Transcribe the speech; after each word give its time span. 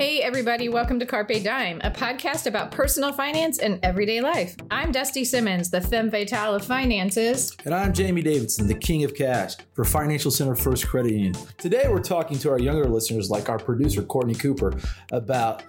Hey, 0.00 0.22
everybody, 0.22 0.70
welcome 0.70 0.98
to 1.00 1.04
Carpe 1.04 1.42
Dime, 1.44 1.78
a 1.84 1.90
podcast 1.90 2.46
about 2.46 2.70
personal 2.70 3.12
finance 3.12 3.58
and 3.58 3.78
everyday 3.82 4.22
life. 4.22 4.56
I'm 4.70 4.92
Dusty 4.92 5.26
Simmons, 5.26 5.68
the 5.68 5.82
femme 5.82 6.10
fatale 6.10 6.54
of 6.54 6.64
finances. 6.64 7.54
And 7.66 7.74
I'm 7.74 7.92
Jamie 7.92 8.22
Davidson, 8.22 8.66
the 8.66 8.72
king 8.72 9.04
of 9.04 9.14
cash 9.14 9.56
for 9.74 9.84
Financial 9.84 10.30
Center 10.30 10.56
First 10.56 10.88
Credit 10.88 11.12
Union. 11.12 11.34
Today, 11.58 11.84
we're 11.86 12.00
talking 12.00 12.38
to 12.38 12.50
our 12.50 12.58
younger 12.58 12.86
listeners, 12.86 13.28
like 13.28 13.50
our 13.50 13.58
producer, 13.58 14.00
Courtney 14.00 14.34
Cooper, 14.34 14.72
about 15.12 15.64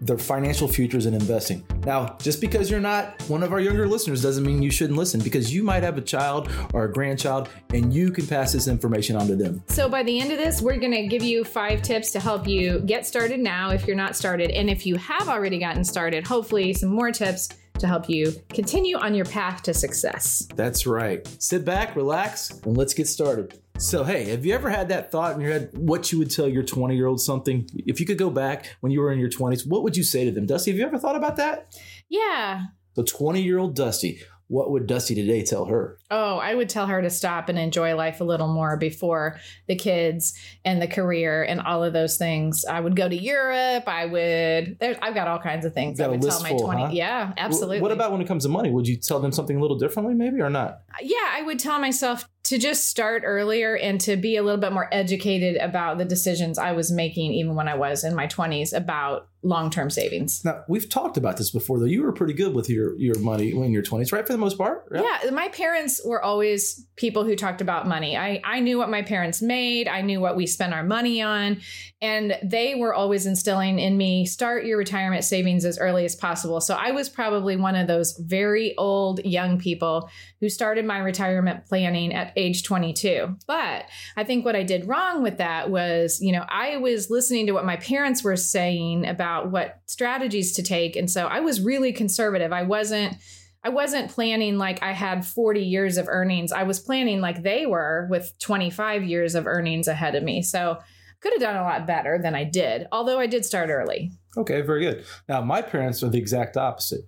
their 0.00 0.18
financial 0.18 0.68
futures 0.68 1.06
and 1.06 1.14
investing. 1.14 1.66
Now, 1.84 2.16
just 2.20 2.40
because 2.40 2.70
you're 2.70 2.80
not 2.80 3.20
one 3.22 3.42
of 3.42 3.52
our 3.52 3.60
younger 3.60 3.88
listeners 3.88 4.22
doesn't 4.22 4.44
mean 4.44 4.62
you 4.62 4.70
shouldn't 4.70 4.98
listen 4.98 5.20
because 5.20 5.52
you 5.52 5.62
might 5.62 5.82
have 5.82 5.98
a 5.98 6.02
child 6.02 6.50
or 6.72 6.84
a 6.84 6.92
grandchild 6.92 7.48
and 7.72 7.92
you 7.92 8.10
can 8.10 8.26
pass 8.26 8.52
this 8.52 8.68
information 8.68 9.16
on 9.16 9.26
to 9.26 9.36
them. 9.36 9.62
So, 9.68 9.88
by 9.88 10.02
the 10.02 10.20
end 10.20 10.32
of 10.32 10.38
this, 10.38 10.62
we're 10.62 10.78
going 10.78 10.92
to 10.92 11.06
give 11.06 11.22
you 11.22 11.44
five 11.44 11.82
tips 11.82 12.10
to 12.12 12.20
help 12.20 12.46
you 12.46 12.80
get 12.80 13.06
started 13.06 13.40
now 13.40 13.70
if 13.70 13.86
you're 13.86 13.96
not 13.96 14.16
started. 14.16 14.50
And 14.50 14.70
if 14.70 14.86
you 14.86 14.96
have 14.96 15.28
already 15.28 15.58
gotten 15.58 15.84
started, 15.84 16.26
hopefully, 16.26 16.72
some 16.72 16.90
more 16.90 17.10
tips 17.10 17.48
to 17.78 17.86
help 17.86 18.08
you 18.08 18.32
continue 18.48 18.96
on 18.96 19.14
your 19.14 19.26
path 19.26 19.62
to 19.62 19.74
success. 19.74 20.48
That's 20.54 20.86
right. 20.86 21.26
Sit 21.42 21.64
back, 21.64 21.96
relax, 21.96 22.50
and 22.64 22.76
let's 22.76 22.94
get 22.94 23.06
started. 23.06 23.60
So, 23.78 24.04
hey, 24.04 24.24
have 24.30 24.46
you 24.46 24.54
ever 24.54 24.70
had 24.70 24.88
that 24.88 25.12
thought 25.12 25.34
in 25.34 25.40
your 25.40 25.52
head 25.52 25.70
what 25.74 26.10
you 26.10 26.18
would 26.18 26.30
tell 26.30 26.48
your 26.48 26.62
20 26.62 26.96
year 26.96 27.06
old 27.06 27.20
something? 27.20 27.68
If 27.74 28.00
you 28.00 28.06
could 28.06 28.16
go 28.18 28.30
back 28.30 28.74
when 28.80 28.90
you 28.90 29.00
were 29.00 29.12
in 29.12 29.18
your 29.18 29.28
20s, 29.28 29.66
what 29.66 29.82
would 29.82 29.96
you 29.96 30.02
say 30.02 30.24
to 30.24 30.30
them? 30.30 30.46
Dusty, 30.46 30.70
have 30.70 30.78
you 30.78 30.86
ever 30.86 30.98
thought 30.98 31.14
about 31.14 31.36
that? 31.36 31.78
Yeah. 32.08 32.64
The 32.94 33.04
20 33.04 33.42
year 33.42 33.58
old 33.58 33.76
Dusty, 33.76 34.20
what 34.48 34.70
would 34.70 34.86
Dusty 34.86 35.14
today 35.14 35.42
tell 35.42 35.66
her? 35.66 35.98
Oh, 36.10 36.38
I 36.38 36.54
would 36.54 36.68
tell 36.68 36.86
her 36.86 37.02
to 37.02 37.10
stop 37.10 37.48
and 37.48 37.58
enjoy 37.58 37.94
life 37.96 38.20
a 38.20 38.24
little 38.24 38.48
more 38.48 38.76
before 38.76 39.38
the 39.66 39.74
kids 39.76 40.32
and 40.64 40.80
the 40.80 40.86
career 40.86 41.42
and 41.42 41.60
all 41.60 41.84
of 41.84 41.92
those 41.92 42.16
things. 42.16 42.64
I 42.64 42.80
would 42.80 42.96
go 42.96 43.08
to 43.08 43.16
Europe. 43.16 43.86
I 43.88 44.06
would. 44.06 44.78
I've 44.80 45.14
got 45.14 45.28
all 45.28 45.40
kinds 45.40 45.66
of 45.66 45.74
things. 45.74 45.98
Got 45.98 46.06
I 46.06 46.08
would 46.08 46.22
tell 46.22 46.40
my 46.42 46.50
full, 46.50 46.60
twenty. 46.60 46.82
huh? 46.82 46.90
Yeah, 46.92 47.32
absolutely. 47.36 47.80
What 47.80 47.92
about 47.92 48.12
when 48.12 48.20
it 48.22 48.28
comes 48.28 48.44
to 48.44 48.48
money? 48.48 48.70
Would 48.70 48.88
you 48.88 48.96
tell 48.96 49.20
them 49.20 49.32
something 49.32 49.56
a 49.56 49.60
little 49.60 49.78
differently, 49.78 50.14
maybe, 50.14 50.40
or 50.40 50.50
not? 50.50 50.80
Yeah, 51.02 51.16
I 51.32 51.42
would 51.42 51.58
tell 51.58 51.78
myself 51.80 52.28
to 52.46 52.58
just 52.58 52.88
start 52.88 53.22
earlier 53.24 53.76
and 53.76 54.00
to 54.02 54.16
be 54.16 54.36
a 54.36 54.42
little 54.42 54.60
bit 54.60 54.72
more 54.72 54.88
educated 54.92 55.56
about 55.56 55.98
the 55.98 56.04
decisions 56.04 56.58
I 56.58 56.72
was 56.72 56.92
making, 56.92 57.32
even 57.32 57.54
when 57.54 57.68
I 57.68 57.74
was 57.74 58.04
in 58.04 58.14
my 58.14 58.26
twenties, 58.26 58.72
about 58.72 59.28
long-term 59.46 59.90
savings. 59.90 60.44
Now, 60.44 60.64
we've 60.68 60.88
talked 60.88 61.16
about 61.16 61.36
this 61.36 61.50
before, 61.50 61.78
though. 61.78 61.86
You 61.86 62.02
were 62.02 62.12
pretty 62.12 62.32
good 62.32 62.54
with 62.54 62.68
your, 62.68 62.96
your 62.98 63.18
money 63.20 63.54
when 63.54 63.58
you're 63.58 63.64
in 63.66 63.72
your 63.72 63.82
20s, 63.82 64.12
right? 64.12 64.26
For 64.26 64.32
the 64.32 64.38
most 64.38 64.58
part? 64.58 64.88
Yeah, 64.92 65.30
my 65.30 65.48
parents 65.48 66.00
were 66.04 66.20
always 66.20 66.84
people 66.96 67.24
who 67.24 67.36
talked 67.36 67.60
about 67.60 67.86
money. 67.86 68.16
I, 68.16 68.40
I 68.44 68.60
knew 68.60 68.76
what 68.76 68.90
my 68.90 69.02
parents 69.02 69.40
made, 69.40 69.86
I 69.86 70.00
knew 70.00 70.20
what 70.20 70.36
we 70.36 70.46
spent 70.46 70.74
our 70.74 70.82
money 70.82 71.22
on, 71.22 71.60
and 72.02 72.36
they 72.42 72.74
were 72.74 72.92
always 72.92 73.26
instilling 73.26 73.78
in 73.78 73.96
me 73.96 74.26
start 74.26 74.64
your 74.64 74.78
retirement 74.78 75.24
savings 75.24 75.64
as 75.64 75.78
early 75.78 76.04
as 76.04 76.16
possible. 76.16 76.60
So 76.60 76.74
I 76.74 76.90
was 76.90 77.08
probably 77.08 77.56
one 77.56 77.76
of 77.76 77.86
those 77.86 78.16
very 78.18 78.76
old 78.76 79.24
young 79.24 79.58
people 79.58 80.10
who 80.40 80.48
started 80.48 80.84
my 80.84 80.98
retirement 80.98 81.66
planning 81.66 82.12
at 82.12 82.35
age 82.36 82.62
22. 82.62 83.36
But 83.46 83.84
I 84.16 84.24
think 84.24 84.44
what 84.44 84.56
I 84.56 84.62
did 84.62 84.86
wrong 84.86 85.22
with 85.22 85.38
that 85.38 85.70
was, 85.70 86.20
you 86.20 86.32
know, 86.32 86.44
I 86.48 86.76
was 86.76 87.10
listening 87.10 87.46
to 87.46 87.52
what 87.52 87.64
my 87.64 87.76
parents 87.76 88.22
were 88.22 88.36
saying 88.36 89.06
about 89.06 89.50
what 89.50 89.80
strategies 89.86 90.52
to 90.54 90.62
take. 90.62 90.96
And 90.96 91.10
so 91.10 91.26
I 91.26 91.40
was 91.40 91.60
really 91.60 91.92
conservative. 91.92 92.52
I 92.52 92.62
wasn't 92.62 93.16
I 93.64 93.70
wasn't 93.70 94.12
planning 94.12 94.58
like 94.58 94.80
I 94.80 94.92
had 94.92 95.26
40 95.26 95.60
years 95.60 95.96
of 95.96 96.06
earnings. 96.08 96.52
I 96.52 96.62
was 96.62 96.78
planning 96.78 97.20
like 97.20 97.42
they 97.42 97.66
were 97.66 98.06
with 98.08 98.32
25 98.38 99.02
years 99.02 99.34
of 99.34 99.48
earnings 99.48 99.88
ahead 99.88 100.14
of 100.14 100.22
me. 100.22 100.42
So 100.42 100.78
could 101.20 101.32
have 101.32 101.40
done 101.40 101.56
a 101.56 101.64
lot 101.64 101.86
better 101.86 102.20
than 102.22 102.36
I 102.36 102.44
did, 102.44 102.86
although 102.92 103.18
I 103.18 103.26
did 103.26 103.44
start 103.44 103.70
early. 103.70 104.12
Okay, 104.36 104.60
very 104.60 104.82
good. 104.82 105.04
Now, 105.28 105.40
my 105.40 105.62
parents 105.62 106.02
are 106.02 106.08
the 106.08 106.18
exact 106.18 106.56
opposite. 106.56 107.00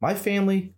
My 0.00 0.14
family, 0.14 0.74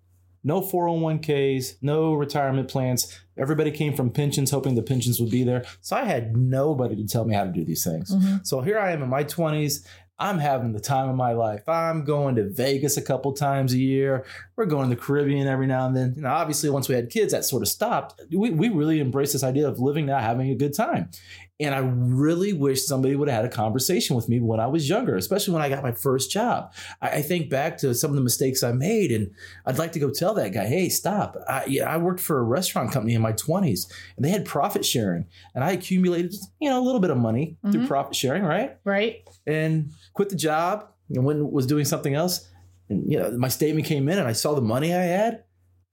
no 0.49 0.61
401ks, 0.61 1.77
no 1.83 2.15
retirement 2.15 2.69
plans. 2.69 3.21
Everybody 3.37 3.71
came 3.71 3.95
from 3.95 4.11
pensions, 4.11 4.51
hoping 4.51 4.75
the 4.75 4.83
pensions 4.83 5.21
would 5.21 5.31
be 5.31 5.45
there. 5.45 5.65
So 5.81 5.97
I 5.97 6.05
had 6.05 6.37
nobody 6.37 6.97
to 6.97 7.07
tell 7.07 7.25
me 7.25 7.35
how 7.35 7.45
to 7.45 7.53
do 7.53 7.65
these 7.65 7.85
things. 7.85 8.15
Mhm. 8.15 8.47
So 8.47 8.61
here 8.61 8.79
I 8.79 8.93
am 8.93 9.03
in 9.03 9.09
my 9.09 9.25
20s. 9.25 9.85
I'm 10.21 10.39
having 10.41 10.73
the 10.73 10.81
time 10.81 11.09
of 11.09 11.15
my 11.15 11.33
life. 11.33 11.69
I'm 11.69 12.03
going 12.05 12.35
to 12.37 12.49
Vegas 12.49 12.97
a 12.97 13.03
couple 13.03 13.33
times 13.33 13.73
a 13.73 13.79
year. 13.79 14.25
We're 14.57 14.67
going 14.67 14.89
to 14.91 14.97
the 14.97 15.01
Caribbean 15.01 15.47
every 15.47 15.69
now 15.69 15.87
and 15.87 15.97
then. 15.97 16.15
You 16.17 16.23
know, 16.23 16.31
obviously, 16.31 16.71
once 16.71 16.89
we 16.89 16.97
had 16.97 17.09
kids, 17.09 17.31
that 17.33 17.45
sort 17.45 17.63
of 17.63 17.69
stopped. 17.69 18.21
We, 18.33 18.51
we 18.51 18.69
really 18.69 19.01
embraced 19.01 19.35
this 19.35 19.45
idea 19.45 19.69
of 19.69 19.79
living 19.79 20.07
now, 20.07 20.19
having 20.19 20.51
a 20.51 20.57
good 20.57 20.75
time. 20.75 21.11
And 21.61 21.75
I 21.75 21.79
really 21.79 22.53
wish 22.53 22.85
somebody 22.87 23.17
would 23.17 23.29
have 23.29 23.43
had 23.43 23.45
a 23.45 23.55
conversation 23.55 24.15
with 24.15 24.29
me 24.29 24.39
when 24.39 24.61
I 24.61 24.69
was 24.69 24.89
younger, 24.89 25.17
especially 25.17 25.55
when 25.55 25.63
I 25.63 25.69
got 25.69 25.83
my 25.83 25.91
first 25.91 26.31
job. 26.31 26.73
I, 27.03 27.09
I 27.09 27.23
think 27.23 27.51
back 27.51 27.77
to 27.79 27.95
some 27.95 28.11
of 28.11 28.15
the 28.17 28.23
mistakes 28.23 28.63
I 28.63 28.71
made, 28.71 29.11
and 29.11 29.33
I'd 29.67 29.77
like 29.79 29.91
to 29.93 29.99
go 29.99 30.09
tell 30.11 30.35
that 30.35 30.53
guy, 30.53 30.67
hey, 30.67 30.89
stop. 30.89 31.37
I, 31.49 31.65
yeah, 31.67 31.93
I 31.93 31.97
worked 31.97 32.21
for 32.21 32.39
a 32.39 32.43
restaurant 32.45 32.93
company 32.93 33.15
in 33.15 33.23
my 33.23 33.33
20s, 33.33 33.93
and 34.17 34.25
they 34.25 34.31
had 34.31 34.45
profit 34.45 34.85
sharing, 34.85 35.25
and 35.55 35.65
I 35.65 35.73
accumulated, 35.73 36.33
you 36.61 36.71
know, 36.71 36.79
a 36.81 36.85
little 36.85 37.01
bit 37.01 37.11
of 37.11 37.17
money 37.19 37.57
through 37.73 37.83
Mhm. 37.83 37.89
profit 37.89 38.15
sharing, 38.15 38.45
right? 38.45 38.77
Right? 38.85 39.23
and 39.47 39.91
quit 40.15 40.29
the 40.29 40.37
job 40.37 40.87
and 41.11 41.25
went, 41.25 41.51
was 41.51 41.67
doing 41.67 41.85
something 41.87 42.15
else 42.15 42.47
and 42.91 43.11
you 43.11 43.19
know 43.19 43.31
my 43.39 43.49
statement 43.49 43.87
came 43.87 44.09
in 44.09 44.19
and 44.19 44.29
i 44.29 44.33
saw 44.33 44.55
the 44.55 44.61
money 44.61 44.95
i 44.95 45.03
had 45.03 45.43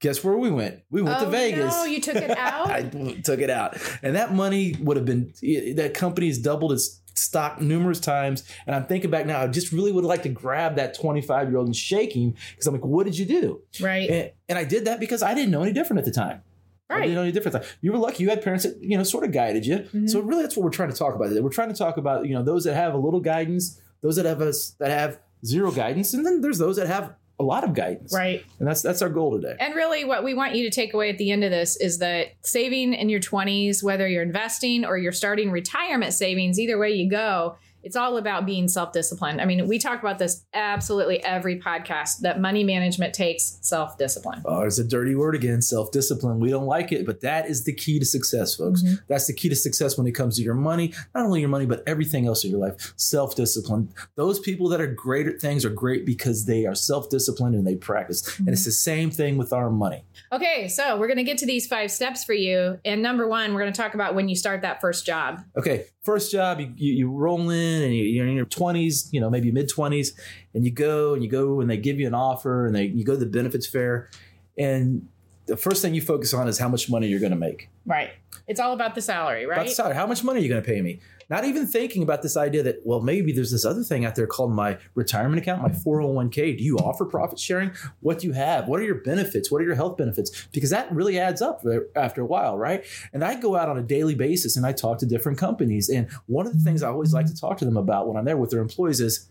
guess 0.00 0.22
where 0.22 0.36
we 0.36 0.50
went 0.50 0.82
we 0.90 1.02
went 1.02 1.18
oh, 1.18 1.24
to 1.24 1.30
vegas 1.30 1.74
No, 1.74 1.84
you 1.84 2.00
took 2.00 2.16
it 2.16 2.30
out? 2.38 2.68
i 2.68 2.82
took 3.24 3.40
it 3.40 3.50
out 3.50 3.76
and 4.02 4.14
that 4.16 4.34
money 4.34 4.76
would 4.80 4.96
have 4.96 5.06
been 5.06 5.32
that 5.76 5.92
company's 5.94 6.38
doubled 6.38 6.72
its 6.72 7.00
stock 7.14 7.60
numerous 7.60 7.98
times 7.98 8.44
and 8.66 8.76
i'm 8.76 8.84
thinking 8.84 9.10
back 9.10 9.24
now 9.24 9.40
i 9.40 9.46
just 9.46 9.72
really 9.72 9.92
would 9.92 10.04
like 10.04 10.22
to 10.22 10.28
grab 10.28 10.76
that 10.76 10.94
25 10.94 11.48
year 11.48 11.56
old 11.56 11.66
and 11.66 11.76
shake 11.76 12.14
him 12.14 12.34
because 12.50 12.66
i'm 12.66 12.74
like 12.74 12.84
what 12.84 13.06
did 13.06 13.16
you 13.16 13.24
do 13.24 13.62
right. 13.80 14.10
and, 14.10 14.30
and 14.50 14.58
i 14.58 14.64
did 14.64 14.84
that 14.84 15.00
because 15.00 15.22
i 15.22 15.32
didn't 15.32 15.50
know 15.50 15.62
any 15.62 15.72
different 15.72 15.98
at 15.98 16.04
the 16.04 16.10
time 16.10 16.42
I 16.88 16.94
right. 16.94 17.00
didn't 17.02 17.14
know 17.16 17.22
any 17.22 17.32
different. 17.32 17.64
You 17.80 17.90
were 17.90 17.98
lucky; 17.98 18.22
you 18.22 18.30
had 18.30 18.42
parents 18.42 18.64
that 18.64 18.80
you 18.80 18.96
know 18.96 19.02
sort 19.02 19.24
of 19.24 19.32
guided 19.32 19.66
you. 19.66 19.78
Mhm. 19.92 20.08
So 20.08 20.20
really, 20.20 20.42
that's 20.42 20.56
what 20.56 20.62
we're 20.62 20.70
trying 20.70 20.90
to 20.90 20.96
talk 20.96 21.16
about. 21.16 21.30
We're 21.42 21.50
trying 21.50 21.70
to 21.70 21.74
talk 21.74 21.96
about 21.96 22.28
you 22.28 22.34
know 22.34 22.44
those 22.44 22.62
that 22.62 22.74
have 22.74 22.94
a 22.94 22.96
little 22.96 23.18
guidance, 23.18 23.80
those 24.02 24.14
that 24.16 24.24
have 24.24 24.40
us 24.40 24.76
that 24.78 24.90
have 24.90 25.18
zero 25.44 25.72
guidance, 25.72 26.14
and 26.14 26.24
then 26.24 26.42
there's 26.42 26.58
those 26.58 26.76
that 26.76 26.86
have 26.86 27.14
a 27.38 27.42
lot 27.42 27.64
of 27.64 27.74
guidance. 27.74 28.14
Right. 28.14 28.44
And 28.58 28.66
that's 28.66 28.82
that's 28.82 29.02
our 29.02 29.08
goal 29.08 29.32
today. 29.32 29.56
And 29.60 29.74
really, 29.74 30.04
what 30.04 30.24
we 30.24 30.34
want 30.34 30.54
you 30.54 30.64
to 30.64 30.70
take 30.70 30.94
away 30.94 31.10
at 31.10 31.18
the 31.18 31.30
end 31.30 31.44
of 31.44 31.50
this 31.50 31.76
is 31.76 31.98
that 31.98 32.28
saving 32.42 32.94
in 32.94 33.08
your 33.08 33.20
20s, 33.20 33.82
whether 33.82 34.08
you're 34.08 34.22
investing 34.22 34.84
or 34.84 34.96
you're 34.96 35.12
starting 35.12 35.50
retirement 35.50 36.14
savings, 36.14 36.58
either 36.58 36.78
way 36.78 36.92
you 36.92 37.10
go, 37.10 37.56
it's 37.86 37.94
all 37.94 38.16
about 38.16 38.44
being 38.44 38.66
self 38.66 38.92
disciplined. 38.92 39.40
I 39.40 39.44
mean, 39.44 39.68
we 39.68 39.78
talk 39.78 40.00
about 40.00 40.18
this 40.18 40.44
absolutely 40.52 41.22
every 41.22 41.60
podcast 41.60 42.18
that 42.22 42.40
money 42.40 42.64
management 42.64 43.14
takes 43.14 43.58
self 43.62 43.96
discipline. 43.96 44.42
Oh, 44.44 44.58
there's 44.60 44.80
a 44.80 44.84
dirty 44.84 45.14
word 45.14 45.36
again, 45.36 45.62
self 45.62 45.92
discipline. 45.92 46.40
We 46.40 46.50
don't 46.50 46.66
like 46.66 46.90
it, 46.90 47.06
but 47.06 47.20
that 47.20 47.46
is 47.48 47.62
the 47.62 47.72
key 47.72 48.00
to 48.00 48.04
success, 48.04 48.56
folks. 48.56 48.82
Mhm. 48.82 48.98
That's 49.06 49.28
the 49.28 49.34
key 49.34 49.48
to 49.50 49.54
success 49.54 49.96
when 49.96 50.08
it 50.08 50.12
comes 50.12 50.36
to 50.36 50.42
your 50.42 50.54
money, 50.54 50.92
not 51.14 51.26
only 51.26 51.38
your 51.38 51.48
money, 51.48 51.64
but 51.64 51.84
everything 51.86 52.26
else 52.26 52.42
in 52.44 52.50
your 52.50 52.58
life. 52.58 52.92
Self 52.96 53.36
discipline. 53.36 53.88
Those 54.16 54.40
people 54.40 54.68
that 54.70 54.80
are 54.80 54.92
great 54.92 55.28
at 55.28 55.40
things 55.40 55.64
are 55.64 55.70
great 55.70 56.04
because 56.04 56.44
they 56.44 56.66
are 56.66 56.74
self 56.74 57.08
disciplined 57.08 57.54
and 57.54 57.64
they 57.64 57.76
practice. 57.76 58.36
And 58.40 58.48
it's 58.48 58.64
the 58.64 58.72
same 58.72 59.12
thing 59.12 59.36
with 59.38 59.52
our 59.52 59.70
money. 59.70 60.02
Okay, 60.32 60.66
so 60.66 60.98
we're 60.98 61.06
going 61.06 61.18
to 61.18 61.24
get 61.24 61.38
to 61.38 61.46
these 61.46 61.68
five 61.68 61.92
steps 61.92 62.24
for 62.24 62.34
you. 62.34 62.80
And 62.84 63.00
number 63.00 63.28
one, 63.28 63.54
we're 63.54 63.60
going 63.60 63.72
to 63.72 63.80
talk 63.80 63.94
about 63.94 64.16
when 64.16 64.28
you 64.28 64.34
start 64.34 64.62
that 64.62 64.80
first 64.80 65.06
job. 65.06 65.44
Okay, 65.56 65.84
first 66.02 66.32
job, 66.32 66.58
you, 66.58 66.72
you, 66.76 66.92
you 66.94 67.10
roll 67.10 67.48
in 67.50 67.75
and 67.82 67.94
you, 67.94 68.04
you're 68.04 68.26
in 68.26 68.34
your 68.34 68.46
20s, 68.46 69.08
you 69.12 69.20
know, 69.20 69.30
maybe 69.30 69.50
mid 69.50 69.70
20s, 69.70 70.08
and 70.54 70.64
you 70.64 70.70
go 70.70 71.14
and 71.14 71.22
you 71.22 71.30
go 71.30 71.60
and 71.60 71.70
they 71.70 71.76
give 71.76 71.98
you 72.00 72.06
an 72.06 72.14
offer 72.14 72.66
and 72.66 72.74
they 72.74 72.84
you 72.86 73.04
go 73.04 73.14
to 73.14 73.18
the 73.20 73.26
benefits 73.26 73.66
fair. 73.66 74.10
And 74.58 75.08
the 75.46 75.56
first 75.56 75.82
thing 75.82 75.94
you 75.94 76.00
focus 76.00 76.34
on 76.34 76.48
is 76.48 76.58
how 76.58 76.68
much 76.68 76.90
money 76.90 77.06
you're 77.08 77.20
going 77.20 77.32
to 77.32 77.38
make. 77.38 77.68
Right. 77.84 78.10
It's 78.48 78.58
all 78.60 78.72
about 78.72 78.94
the 78.94 79.02
salary, 79.02 79.44
About 79.44 79.54
the 79.56 79.60
right? 79.62 79.70
salary. 79.70 79.94
How 79.94 80.06
much 80.06 80.24
money 80.24 80.40
are 80.40 80.42
you 80.42 80.48
going 80.48 80.62
to 80.62 80.66
pay 80.68 80.80
me? 80.82 81.00
Not 81.28 81.44
even 81.44 81.66
thinking 81.66 82.02
about 82.02 82.22
this 82.22 82.36
idea 82.36 82.62
that, 82.62 82.82
well, 82.84 83.00
maybe 83.00 83.32
there's 83.32 83.50
this 83.50 83.64
other 83.64 83.82
thing 83.82 84.04
out 84.04 84.14
there 84.14 84.28
called 84.28 84.52
my 84.52 84.78
retirement 84.94 85.42
account, 85.42 85.62
my 85.62 85.70
401k. 85.70 86.56
Do 86.56 86.62
you 86.62 86.76
offer 86.78 87.04
profit 87.04 87.40
sharing? 87.40 87.72
What 88.00 88.20
do 88.20 88.28
you 88.28 88.32
have? 88.32 88.68
What 88.68 88.78
are 88.78 88.84
your 88.84 88.96
benefits? 89.02 89.50
What 89.50 89.60
are 89.60 89.64
your 89.64 89.74
health 89.74 89.96
benefits? 89.96 90.46
Because 90.52 90.70
that 90.70 90.92
really 90.92 91.18
adds 91.18 91.42
up 91.42 91.64
after 91.96 92.20
a 92.20 92.26
while, 92.26 92.56
right? 92.56 92.84
And 93.12 93.24
I 93.24 93.34
go 93.40 93.56
out 93.56 93.68
on 93.68 93.76
a 93.76 93.82
daily 93.82 94.14
basis 94.14 94.56
and 94.56 94.64
I 94.64 94.72
talk 94.72 94.98
to 94.98 95.06
different 95.06 95.38
companies. 95.38 95.88
And 95.88 96.08
one 96.26 96.46
of 96.46 96.52
the 96.52 96.60
things 96.60 96.82
I 96.82 96.88
always 96.88 97.12
like 97.12 97.26
to 97.26 97.34
talk 97.34 97.58
to 97.58 97.64
them 97.64 97.76
about 97.76 98.06
when 98.06 98.16
I'm 98.16 98.24
there 98.24 98.36
with 98.36 98.50
their 98.50 98.60
employees 98.60 99.00
is, 99.00 99.28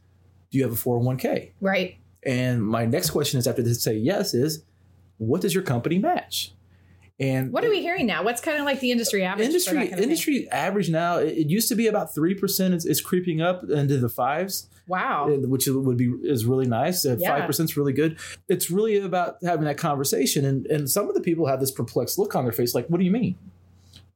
do 0.52 0.58
you 0.58 0.64
have 0.64 0.74
a 0.74 0.76
401k? 0.76 1.52
Right. 1.62 1.98
And 2.24 2.66
my 2.66 2.86
next 2.86 3.12
question 3.12 3.38
is 3.40 3.48
after 3.48 3.62
they 3.62 3.74
say 3.74 3.96
yes 3.96 4.34
is, 4.34 4.64
what 5.18 5.40
does 5.40 5.54
your 5.54 5.64
company 5.64 5.98
match? 5.98 6.52
And 7.20 7.54
What 7.54 7.64
are 7.64 7.70
we 7.70 7.82
hearing 7.82 8.06
now? 8.08 8.24
What's 8.24 8.42
kind 8.42 8.58
of 8.58 8.66
like 8.66 8.82
the 8.82 8.92
industry 8.92 9.24
average? 9.24 9.46
industry 9.48 9.78
kind 9.78 9.88
of 9.88 9.94
thing? 9.96 10.04
industry 10.04 10.50
average 10.50 10.90
now 10.90 11.18
it, 11.20 11.30
it 11.38 11.50
used 11.50 11.70
to 11.70 11.76
be 11.76 11.88
about 11.88 12.14
3% 12.14 12.74
it's, 12.74 12.86
it's 12.86 13.00
creeping 13.02 13.42
up 13.42 13.64
into 13.70 13.98
the 13.98 14.10
fives 14.10 14.68
Wow. 14.88 15.28
which 15.30 15.66
would 15.68 15.98
be 15.98 16.14
is 16.24 16.46
really 16.46 16.68
nice 16.68 17.06
Uh, 17.06 17.16
Yeah. 17.18 17.48
5% 17.48 17.64
is 17.64 17.78
really 17.78 17.94
good 17.94 18.18
it's 18.50 18.70
really 18.70 18.98
about 18.98 19.38
having 19.44 19.66
that 19.66 19.78
conversation 19.78 20.44
and 20.46 20.66
and 20.68 20.90
some 20.90 21.08
of 21.08 21.16
the 21.16 21.22
people 21.22 21.48
have 21.48 21.60
this 21.62 21.72
perplexed 21.72 22.20
look 22.20 22.36
on 22.36 22.44
their 22.44 22.52
face 22.54 22.76
like 22.76 22.88
what 22.88 23.00
do 23.00 23.06
you 23.06 23.12
mean 23.12 23.36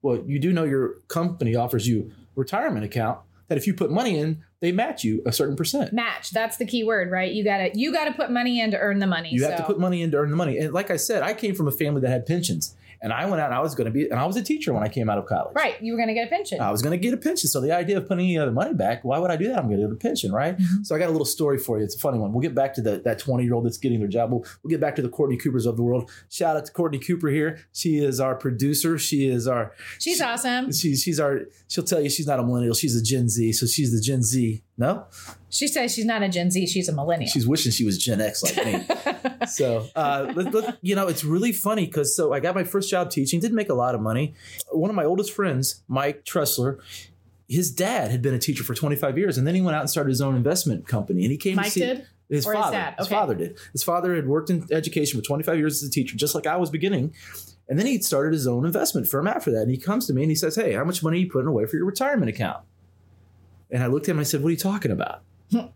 well 0.02 0.22
you 0.28 0.38
do 0.38 0.52
know 0.52 0.66
your 0.66 0.96
company 1.08 1.56
offers 1.56 1.88
you 1.88 2.12
retirement 2.36 2.84
account 2.86 3.20
that 3.48 3.58
if 3.58 3.66
you 3.66 3.74
put 3.74 3.90
money 3.90 4.20
in, 4.20 4.44
they 4.62 4.72
match 4.72 5.04
you 5.04 5.24
a 5.26 5.32
certain 5.32 5.56
percent. 5.56 5.92
Match. 5.92 6.30
That's 6.30 6.58
the 6.58 6.66
key 6.68 6.84
word, 6.84 7.10
right? 7.10 7.32
You 7.32 7.44
gotta 7.44 7.72
you 7.74 7.92
gotta 7.92 8.12
put 8.14 8.30
money 8.30 8.62
in 8.62 8.70
to 8.72 8.78
earn 8.78 9.00
the 9.00 9.08
money. 9.08 9.30
You 9.32 9.44
have 9.46 9.58
to 9.58 9.64
put 9.64 9.80
money 9.80 10.04
in 10.04 10.12
to 10.12 10.18
earn 10.18 10.30
the 10.30 10.36
money. 10.36 10.60
And 10.60 10.72
like 10.72 10.92
I 10.92 10.98
said, 10.98 11.24
I 11.24 11.34
came 11.34 11.56
from 11.56 11.68
a 11.68 11.72
family 11.72 12.00
that 12.02 12.10
had 12.10 12.28
pensions. 12.28 12.76
And 13.02 13.14
I 13.14 13.26
went 13.28 13.40
out 13.42 13.46
and 13.46 13.56
I 13.56 13.60
was 13.62 13.76
going 13.76 13.86
to 13.86 13.92
be, 13.92 14.10
and 14.10 14.20
I 14.20 14.26
was 14.26 14.36
a 14.36 14.42
teacher 14.44 14.74
when 14.74 14.84
I 14.84 14.90
came 14.90 15.10
out 15.10 15.18
of 15.18 15.26
college. 15.26 15.54
right. 15.56 15.82
You 15.82 15.94
were 15.94 16.00
gonna 16.00 16.14
get 16.14 16.28
a 16.28 16.30
pension. 16.30 16.60
I 16.60 16.70
was 16.72 16.82
going 16.82 16.92
to 16.92 16.98
get 16.98 17.14
a 17.14 17.18
pension. 17.18 17.50
So 17.50 17.62
the 17.62 17.72
idea 17.72 17.98
of 17.98 18.08
putting 18.08 18.26
any 18.26 18.38
other 18.38 18.52
money 18.52 18.74
back, 18.74 19.04
why 19.06 19.20
would 19.20 19.32
I 19.32 19.38
do 19.38 19.48
that? 19.48 19.58
I'm 19.60 19.68
going 19.68 19.80
to 19.80 19.88
get 19.88 19.92
a 19.94 19.96
pension, 19.96 20.32
right? 20.32 20.58
Mhm. 20.58 20.86
So 20.86 20.96
I 20.96 21.00
got 21.00 21.08
a 21.08 21.12
little 21.12 21.26
story 21.26 21.58
for 21.58 21.78
you. 21.78 21.84
It's 21.86 21.96
a 21.96 22.00
funny 22.00 22.20
one. 22.20 22.34
We'll 22.34 22.42
get 22.42 22.54
back 22.56 22.74
to 22.76 22.82
the, 22.82 23.00
that 23.06 23.20
20 23.20 23.44
year 23.44 23.54
old 23.54 23.66
that's 23.66 23.78
getting 23.78 24.00
their 24.00 24.08
job. 24.10 24.32
We'll, 24.32 24.44
we'll 24.64 24.70
get 24.70 24.82
back 24.82 24.96
to 24.98 25.02
the 25.02 25.10
Courtney 25.10 25.38
Coopers 25.38 25.66
of 25.66 25.78
the 25.78 25.84
world. 25.84 26.10
Shout 26.30 26.58
out 26.58 26.66
to 26.66 26.72
Courtney 26.74 27.00
Cooper 27.00 27.30
here. 27.30 27.60
She 27.74 28.00
is 28.00 28.20
our 28.20 28.36
producer. 28.36 28.98
She 28.98 29.28
is 29.30 29.48
our, 29.48 29.74
She's 30.00 30.18
she- 30.18 30.24
awesome. 30.24 30.72
she's, 30.72 31.02
she's 31.02 31.20
our, 31.20 31.42
she'll 31.68 31.84
tell 31.86 32.02
you 32.02 32.10
she's 32.10 32.28
not 32.28 32.40
a 32.40 32.44
millennial. 32.44 32.74
She's 32.74 32.96
a 32.96 33.04
Gen 33.04 33.30
Z. 33.30 33.54
So 33.54 33.66
she's 33.66 33.94
the 33.94 34.02
Gen 34.02 34.24
Z. 34.24 34.62
No? 34.80 35.06
She 35.50 35.68
says 35.68 35.94
she's 35.94 36.06
not 36.06 36.24
a 36.24 36.30
Gen 36.30 36.50
Z, 36.50 36.66
she's 36.68 36.88
a 36.88 36.94
millennial. 36.94 37.30
She's 37.30 37.46
wishing 37.46 37.72
she 37.74 37.84
was 37.84 37.98
Gen 37.98 38.22
X 38.22 38.42
like 38.42 38.66
me. 38.66 38.86
So, 39.48 39.88
uh, 39.96 40.32
let, 40.36 40.54
let- 40.54 40.78
you 40.82 40.96
know, 40.96 41.08
it's 41.08 41.24
really 41.24 41.52
funny 41.54 41.86
because 41.86 42.16
so 42.16 42.34
I 42.34 42.40
got 42.40 42.56
my 42.56 42.64
first 42.64 42.90
job 42.90 43.10
teaching, 43.10 43.40
didn't 43.40 43.56
make 43.56 43.70
a 43.70 43.74
lot 43.74 43.96
of 43.96 44.02
money. 44.02 44.34
One 44.72 44.90
of 44.90 44.96
my 44.96 45.06
oldest 45.06 45.32
friends, 45.34 45.82
Mike 45.88 46.24
Tressler, 46.26 46.80
his 47.48 47.72
dad 47.72 48.12
had 48.12 48.22
been 48.22 48.34
a 48.34 48.40
teacher 48.40 48.64
for 48.64 48.74
25 48.76 49.18
years, 49.18 49.38
and 49.38 49.48
then 49.48 49.56
he 49.56 49.62
went 49.62 49.76
out 49.76 49.82
and 49.82 49.90
started 49.90 50.10
his 50.10 50.22
own 50.22 50.36
investment 50.36 50.88
company. 50.88 51.24
And 51.24 51.32
he 51.32 51.38
came 51.38 51.56
Mike 51.56 51.66
to 51.68 51.72
see 51.72 51.80
did? 51.80 52.06
his 52.30 52.46
Or 52.46 52.54
his 52.54 52.62
father. 52.62 52.96
His 52.98 53.08
Okay. 53.08 53.16
father 53.16 53.36
did. 53.36 53.58
His 53.74 53.82
father 53.84 54.14
had 54.16 54.28
worked 54.28 54.50
in 54.50 54.66
education 54.72 55.20
for 55.20 55.26
25 55.26 55.58
years 55.58 55.82
as 55.82 55.90
a 55.90 55.92
teacher, 55.92 56.16
just 56.16 56.36
like 56.36 56.46
I 56.48 56.58
was 56.58 56.70
beginning. 56.70 57.14
And 57.68 57.80
then 57.80 57.86
he 57.86 58.00
started 58.02 58.34
his 58.34 58.46
own 58.48 58.66
investment 58.66 59.08
firm 59.08 59.28
after 59.28 59.52
that. 59.52 59.62
And 59.64 59.72
he 59.72 59.78
comes 59.78 60.06
to 60.08 60.14
me 60.14 60.22
and 60.24 60.32
he 60.32 60.36
says, 60.36 60.56
Hey, 60.56 60.74
how 60.74 60.84
much 60.84 61.02
money 61.04 61.18
are 61.18 61.22
you 61.22 61.30
putting 61.30 61.48
away 61.48 61.66
for 61.66 61.76
your 61.78 61.86
retirement 61.86 62.30
account? 62.30 62.64
And 63.72 63.84
I 63.84 63.88
looked 63.88 64.08
at 64.08 64.12
him 64.12 64.18
and 64.18 64.22
I 64.22 64.30
said, 64.30 64.42
What 64.42 64.50
are 64.50 64.52
you 64.52 64.58
talking 64.58 64.92
about? 64.92 65.22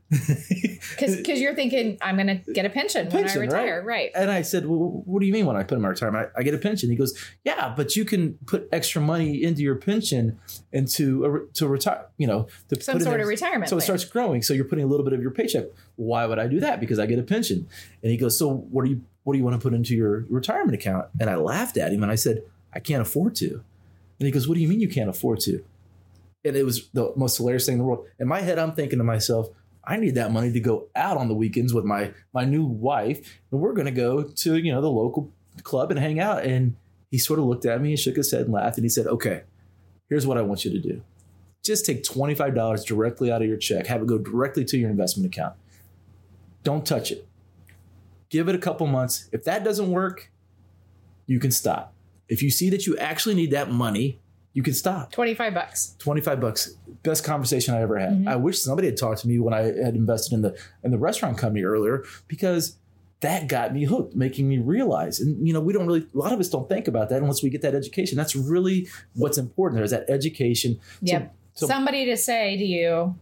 Because 0.99 1.39
you're 1.39 1.55
thinking, 1.55 1.97
I'm 2.01 2.15
going 2.17 2.27
to 2.27 2.53
get 2.53 2.65
a 2.65 2.69
pension, 2.69 3.09
Pension, 3.09 3.39
when 3.39 3.49
I 3.49 3.53
retire. 3.53 3.83
Right. 3.83 4.11
And 4.13 4.29
I 4.29 4.43
said, 4.43 4.67
Well, 4.67 5.01
what 5.05 5.19
do 5.19 5.25
you 5.25 5.33
mean 5.33 5.45
when 5.45 5.55
I 5.55 5.63
put 5.63 5.75
in 5.75 5.81
my 5.81 5.87
retirement? 5.89 6.29
I, 6.35 6.39
I 6.41 6.43
get 6.43 6.53
a 6.53 6.57
pension. 6.57 6.89
He 6.89 6.95
goes, 6.95 7.17
Yeah, 7.43 7.73
but 7.75 7.95
you 7.95 8.05
can 8.05 8.33
put 8.45 8.67
extra 8.71 9.01
money 9.01 9.43
into 9.43 9.61
your 9.61 9.75
pension 9.75 10.39
and 10.71 10.87
to, 10.89 11.25
uh, 11.25 11.53
to 11.55 11.67
retire, 11.67 12.05
you 12.17 12.27
know, 12.27 12.47
to 12.69 12.81
Some 12.81 12.97
put 12.97 13.03
sort 13.03 13.15
in- 13.15 13.21
of 13.21 13.27
retirement. 13.27 13.69
So 13.69 13.77
it 13.77 13.81
starts 13.81 14.05
growing. 14.05 14.41
So 14.43 14.53
you're 14.53 14.65
putting 14.65 14.83
a 14.83 14.87
little 14.87 15.03
bit 15.03 15.13
of 15.13 15.21
your 15.21 15.31
paycheck. 15.31 15.65
Why 15.95 16.25
would 16.25 16.39
I 16.39 16.47
do 16.47 16.59
that? 16.59 16.79
Because 16.79 16.99
I 16.99 17.05
get 17.05 17.17
a 17.19 17.23
pension. 17.23 17.67
And 18.03 18.11
he 18.11 18.17
goes, 18.17 18.37
So 18.37 18.53
what 18.53 18.85
do 18.85 18.91
you 18.91 19.01
what 19.23 19.33
do 19.33 19.39
you 19.39 19.45
want 19.45 19.59
to 19.59 19.63
put 19.63 19.73
into 19.73 19.95
your 19.95 20.25
retirement 20.29 20.75
account? 20.75 21.07
And 21.19 21.29
I 21.29 21.35
laughed 21.35 21.77
at 21.77 21.91
him 21.91 22.03
and 22.03 22.11
I 22.11 22.15
said, 22.15 22.43
I 22.73 22.79
can't 22.79 23.01
afford 23.01 23.35
to. 23.37 23.63
And 24.19 24.27
he 24.27 24.31
goes, 24.31 24.47
What 24.47 24.55
do 24.55 24.61
you 24.61 24.67
mean 24.67 24.79
you 24.81 24.89
can't 24.89 25.09
afford 25.09 25.39
to? 25.41 25.63
And 26.45 26.55
it 26.55 26.63
was 26.63 26.89
the 26.89 27.13
most 27.15 27.37
hilarious 27.37 27.65
thing 27.65 27.73
in 27.73 27.79
the 27.79 27.85
world. 27.85 28.05
In 28.19 28.27
my 28.27 28.41
head, 28.41 28.59
I'm 28.59 28.73
thinking 28.73 28.99
to 28.99 29.03
myself, 29.03 29.47
I 29.83 29.97
need 29.97 30.15
that 30.15 30.31
money 30.31 30.51
to 30.51 30.59
go 30.59 30.87
out 30.95 31.17
on 31.17 31.27
the 31.27 31.33
weekends 31.33 31.73
with 31.73 31.85
my 31.85 32.13
my 32.33 32.45
new 32.45 32.65
wife, 32.65 33.39
and 33.51 33.59
we're 33.59 33.73
gonna 33.73 33.91
go 33.91 34.23
to, 34.23 34.57
you 34.57 34.71
know, 34.71 34.81
the 34.81 34.89
local 34.89 35.31
club 35.63 35.91
and 35.91 35.99
hang 35.99 36.19
out. 36.19 36.43
And 36.43 36.75
he 37.11 37.17
sort 37.17 37.39
of 37.39 37.45
looked 37.45 37.65
at 37.65 37.81
me 37.81 37.91
and 37.91 37.99
shook 37.99 38.15
his 38.15 38.31
head 38.31 38.41
and 38.41 38.53
laughed, 38.53 38.77
and 38.77 38.85
he 38.85 38.89
said, 38.89 39.07
Okay, 39.07 39.43
here's 40.09 40.25
what 40.25 40.37
I 40.37 40.41
want 40.41 40.65
you 40.65 40.71
to 40.71 40.79
do 40.79 41.01
just 41.63 41.85
take 41.85 42.03
$25 42.03 42.85
directly 42.85 43.31
out 43.31 43.41
of 43.41 43.47
your 43.47 43.57
check, 43.57 43.87
have 43.87 44.01
it 44.01 44.07
go 44.07 44.17
directly 44.17 44.65
to 44.65 44.77
your 44.77 44.89
investment 44.89 45.33
account. 45.33 45.55
Don't 46.63 46.85
touch 46.85 47.11
it. 47.11 47.27
Give 48.29 48.49
it 48.49 48.55
a 48.55 48.59
couple 48.59 48.85
months. 48.87 49.29
If 49.31 49.43
that 49.45 49.63
doesn't 49.63 49.89
work, 49.89 50.31
you 51.25 51.39
can 51.39 51.51
stop. 51.51 51.93
If 52.27 52.41
you 52.41 52.51
see 52.51 52.69
that 52.69 52.85
you 52.85 52.97
actually 52.97 53.35
need 53.35 53.51
that 53.51 53.71
money, 53.71 54.19
you 54.53 54.61
can 54.63 54.73
stop. 54.73 55.11
25 55.11 55.53
bucks. 55.53 55.95
25 55.99 56.39
bucks. 56.39 56.75
Best 57.03 57.23
conversation 57.23 57.73
I 57.73 57.81
ever 57.81 57.97
had. 57.97 58.11
Mhm. 58.13 58.27
I 58.27 58.35
wish 58.35 58.61
somebody 58.61 58.87
had 58.87 58.97
talked 58.97 59.21
to 59.21 59.27
me 59.27 59.39
when 59.39 59.53
I 59.53 59.61
had 59.63 59.95
invested 59.95 60.33
in 60.35 60.41
the 60.41 60.55
in 60.83 60.91
the 60.91 60.97
restaurant 60.97 61.37
company 61.37 61.63
earlier 61.63 62.03
because 62.27 62.77
that 63.21 63.47
got 63.47 63.73
me 63.73 63.85
hooked, 63.85 64.15
making 64.15 64.47
me 64.47 64.57
realize. 64.59 65.19
And 65.19 65.45
you 65.47 65.53
know, 65.53 65.59
we 65.61 65.73
don't 65.73 65.87
really 65.87 66.05
a 66.13 66.17
lot 66.17 66.31
of 66.33 66.39
us 66.39 66.49
don't 66.49 66.69
think 66.69 66.87
about 66.87 67.09
that 67.09 67.21
unless 67.21 67.41
we 67.41 67.49
get 67.49 67.61
that 67.63 67.73
education. 67.75 68.15
That's 68.17 68.35
really 68.35 68.87
what's 69.15 69.37
important 69.37 69.77
there 69.77 69.85
is 69.85 69.91
that 69.91 70.09
education. 70.09 70.75
So- 70.75 71.13
Yep. 71.13 71.35
so 71.53 71.67
Somebody 71.67 72.05
to 72.05 72.17
say 72.17 72.55
to 72.57 72.63
you, 72.63 73.15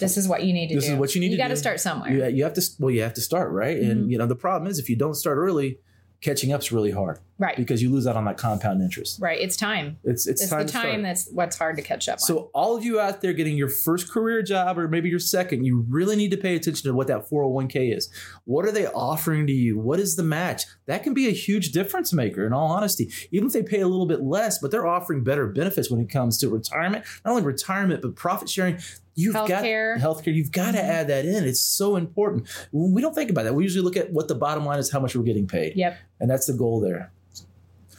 this 0.00 0.16
is 0.16 0.26
what 0.28 0.44
you 0.44 0.52
need 0.54 0.68
to 0.68 0.76
This 0.76 0.84
do. 0.84 0.88
This 0.90 0.94
is 0.94 0.98
what 1.00 1.14
you 1.14 1.20
need 1.20 1.26
You 1.26 1.30
to 1.32 1.36
do. 1.36 1.42
You 1.42 1.48
got 1.48 1.54
to 1.54 1.56
start 1.56 1.78
somewhere. 1.80 2.10
you, 2.10 2.36
you 2.36 2.44
have 2.44 2.54
to 2.54 2.62
well 2.78 2.90
you 2.90 3.02
have 3.02 3.14
to 3.14 3.20
start 3.20 3.52
right 3.52 3.76
Mm-hmm. 3.76 3.90
and 3.90 4.10
you 4.10 4.16
know 4.18 4.26
the 4.26 4.34
problem 4.36 4.70
is 4.70 4.78
if 4.78 4.88
you 4.88 4.96
don't 4.96 5.14
start 5.14 5.36
early 5.36 5.78
catching 6.20 6.52
up's 6.52 6.70
really 6.70 6.90
hard 6.90 7.18
Right. 7.38 7.56
because 7.56 7.82
you 7.82 7.90
lose 7.90 8.06
out 8.06 8.16
on 8.16 8.26
that 8.26 8.36
compound 8.36 8.82
interest 8.82 9.18
Right. 9.20 9.40
It's 9.40 9.56
time. 9.56 9.96
it's 10.04 10.26
it's, 10.26 10.42
It's 10.42 10.50
time 10.50 10.66
the 10.66 10.72
time 10.72 11.02
that's 11.02 11.28
what's 11.32 11.56
hard 11.56 11.76
to 11.76 11.82
catch 11.82 12.06
up 12.08 12.16
on. 12.16 12.18
so 12.18 12.50
all 12.52 12.76
of 12.76 12.84
you 12.84 13.00
out 13.00 13.22
there 13.22 13.32
getting 13.32 13.56
your 13.56 13.70
first 13.70 14.10
career 14.12 14.42
job 14.42 14.78
or 14.78 14.86
maybe 14.88 15.08
your 15.08 15.18
second 15.18 15.64
you 15.64 15.86
really 15.88 16.16
need 16.16 16.30
to 16.32 16.36
pay 16.36 16.54
attention 16.56 16.86
to 16.90 16.94
what 16.94 17.06
that 17.06 17.28
401k 17.30 17.96
is 17.96 18.10
what 18.44 18.66
are 18.66 18.72
they 18.72 18.86
offering 18.88 19.46
to 19.46 19.52
you 19.54 19.78
what 19.78 19.98
is 19.98 20.16
the 20.16 20.22
match 20.22 20.64
that 20.86 21.02
can 21.02 21.14
be 21.14 21.28
a 21.28 21.32
huge 21.32 21.72
difference 21.72 22.12
maker 22.12 22.46
in 22.46 22.52
all 22.52 22.66
honesty 22.70 23.10
even 23.30 23.46
if 23.46 23.54
they 23.54 23.62
pay 23.62 23.80
a 23.80 23.88
little 23.88 24.06
bit 24.06 24.20
less 24.22 24.58
but 24.58 24.70
they're 24.70 24.86
offering 24.86 25.24
better 25.24 25.46
benefits 25.46 25.90
when 25.90 26.00
it 26.00 26.10
comes 26.10 26.36
to 26.36 26.50
retirement 26.50 27.04
not 27.24 27.30
only 27.30 27.42
retirement 27.42 28.02
but 28.02 28.14
profit 28.14 28.50
sharing 28.50 28.78
you've 29.20 29.34
Healthcare. 29.34 29.98
got 30.00 30.04
healthcare 30.06 30.34
you've 30.34 30.52
got 30.52 30.72
to 30.72 30.78
Mhm. 30.78 30.94
add 30.96 31.06
that 31.08 31.24
in 31.24 31.44
it's 31.44 31.60
so 31.62 31.96
important 31.96 32.48
we 32.72 33.00
don't 33.02 33.14
think 33.14 33.30
about 33.30 33.44
that 33.44 33.54
we 33.54 33.62
usually 33.62 33.84
look 33.84 33.96
at 33.96 34.12
what 34.12 34.28
the 34.28 34.34
bottom 34.34 34.64
line 34.64 34.78
is 34.78 34.90
how 34.90 35.00
much 35.00 35.14
we're 35.16 35.22
getting 35.22 35.46
paid 35.46 35.72
Yep. 35.76 35.96
and 36.20 36.30
that's 36.30 36.46
the 36.46 36.54
goal 36.54 36.80
there 36.80 37.12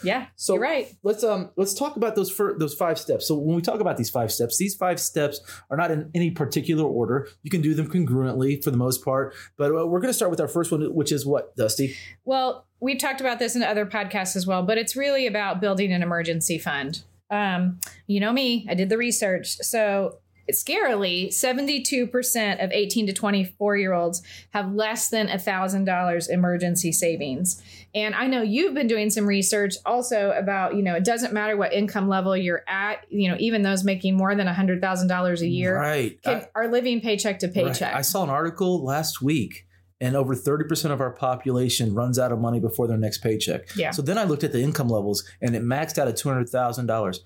Yeah. 0.04 0.26
so 0.36 0.54
you're 0.56 0.64
right. 0.64 0.88
let's 1.04 1.24
um 1.24 1.52
let's 1.58 1.74
talk 1.76 1.96
about 1.96 2.16
those 2.16 2.32
fir- 2.32 2.58
those 2.58 2.74
five 2.74 2.98
steps. 2.98 3.28
So 3.28 3.36
when 3.38 3.56
we 3.56 3.62
talk 3.62 3.80
about 3.82 3.98
these 3.98 4.10
five 4.10 4.32
steps, 4.32 4.58
these 4.58 4.74
five 4.76 5.00
steps 5.00 5.42
are 5.70 5.78
not 5.78 5.92
in 5.92 6.10
any 6.16 6.32
particular 6.32 6.84
order. 6.84 7.28
You 7.44 7.52
can 7.52 7.62
do 7.62 7.76
them 7.76 7.88
congruently 7.88 8.64
for 8.64 8.72
the 8.72 8.78
most 8.78 9.06
part, 9.06 9.36
but 9.58 9.68
uh, 9.72 9.86
we're 9.86 10.00
going 10.00 10.10
to 10.10 10.14
start 10.22 10.32
with 10.32 10.42
our 10.42 10.48
first 10.48 10.72
one, 10.72 10.82
which 10.96 11.12
is 11.12 11.24
what 11.24 11.56
Dusty. 11.56 11.96
Well, 12.26 12.66
we've 12.80 12.98
talked 12.98 13.22
about 13.22 13.38
this 13.38 13.56
in 13.56 13.62
other 13.62 13.86
podcasts 13.86 14.36
as 14.36 14.48
well, 14.48 14.64
but 14.64 14.80
it's 14.80 14.96
really 14.96 15.28
about 15.28 15.62
building 15.62 15.94
an 15.94 16.02
emergency 16.02 16.58
fund. 16.58 17.04
Um, 17.30 17.80
you 18.08 18.20
know 18.20 18.34
me, 18.34 18.66
I 18.68 18.74
did 18.74 18.90
the 18.90 18.98
research. 18.98 19.58
So 19.58 20.18
scarily, 20.52 21.28
72% 21.28 22.64
of 22.64 22.72
18 22.72 23.08
to 23.08 23.14
24 23.14 23.78
year 23.78 23.94
olds 23.94 24.22
have 24.52 24.74
less 24.74 25.10
than 25.10 25.28
$1,000 25.28 26.30
emergency 26.30 26.92
savings. 26.92 27.62
And 27.94 28.16
I 28.16 28.28
know 28.28 28.42
you've 28.42 28.74
been 28.74 28.88
doing 28.88 29.10
some 29.10 29.26
research 29.26 29.76
also 29.86 30.32
about, 30.32 30.76
you 30.76 30.82
know, 30.82 30.96
it 30.96 31.04
doesn't 31.04 31.34
matter 31.34 31.58
what 31.58 31.74
income 31.74 32.08
level 32.08 32.36
you're 32.36 32.64
at, 32.68 33.06
you 33.10 33.30
know, 33.30 33.38
even 33.40 33.62
those 33.62 33.84
making 33.84 34.16
more 34.16 34.36
than 34.36 34.48
$100,000 34.48 35.42
a 35.42 35.48
year 35.48 35.78
right? 35.78 36.22
can, 36.22 36.38
I- 36.38 36.48
are 36.56 36.68
living 36.68 37.02
paycheck 37.02 37.40
to 37.40 37.48
right. 37.48 37.54
paycheck. 37.54 37.94
I 37.94 38.02
saw 38.02 38.24
an 38.24 38.30
article 38.30 38.84
last 38.84 39.22
week. 39.22 39.66
And 40.02 40.16
over 40.16 40.36
30% 40.36 40.90
of 40.90 41.00
our 41.00 41.12
population 41.12 41.94
runs 41.94 42.18
out 42.18 42.32
of 42.32 42.40
money 42.40 42.60
before 42.60 42.88
their 42.88 42.98
next 42.98 43.20
paycheck. 43.20 43.68
Yeah. 43.76 43.92
So 43.92 44.02
then 44.02 44.18
I 44.18 44.24
looked 44.24 44.44
at 44.44 44.52
the 44.52 44.60
income 44.60 44.90
levels 44.90 45.24
and 45.42 45.56
it 45.56 45.62
maxed 45.62 46.00
out 46.00 46.08
at 46.08 46.16
$200,000. 46.16 47.20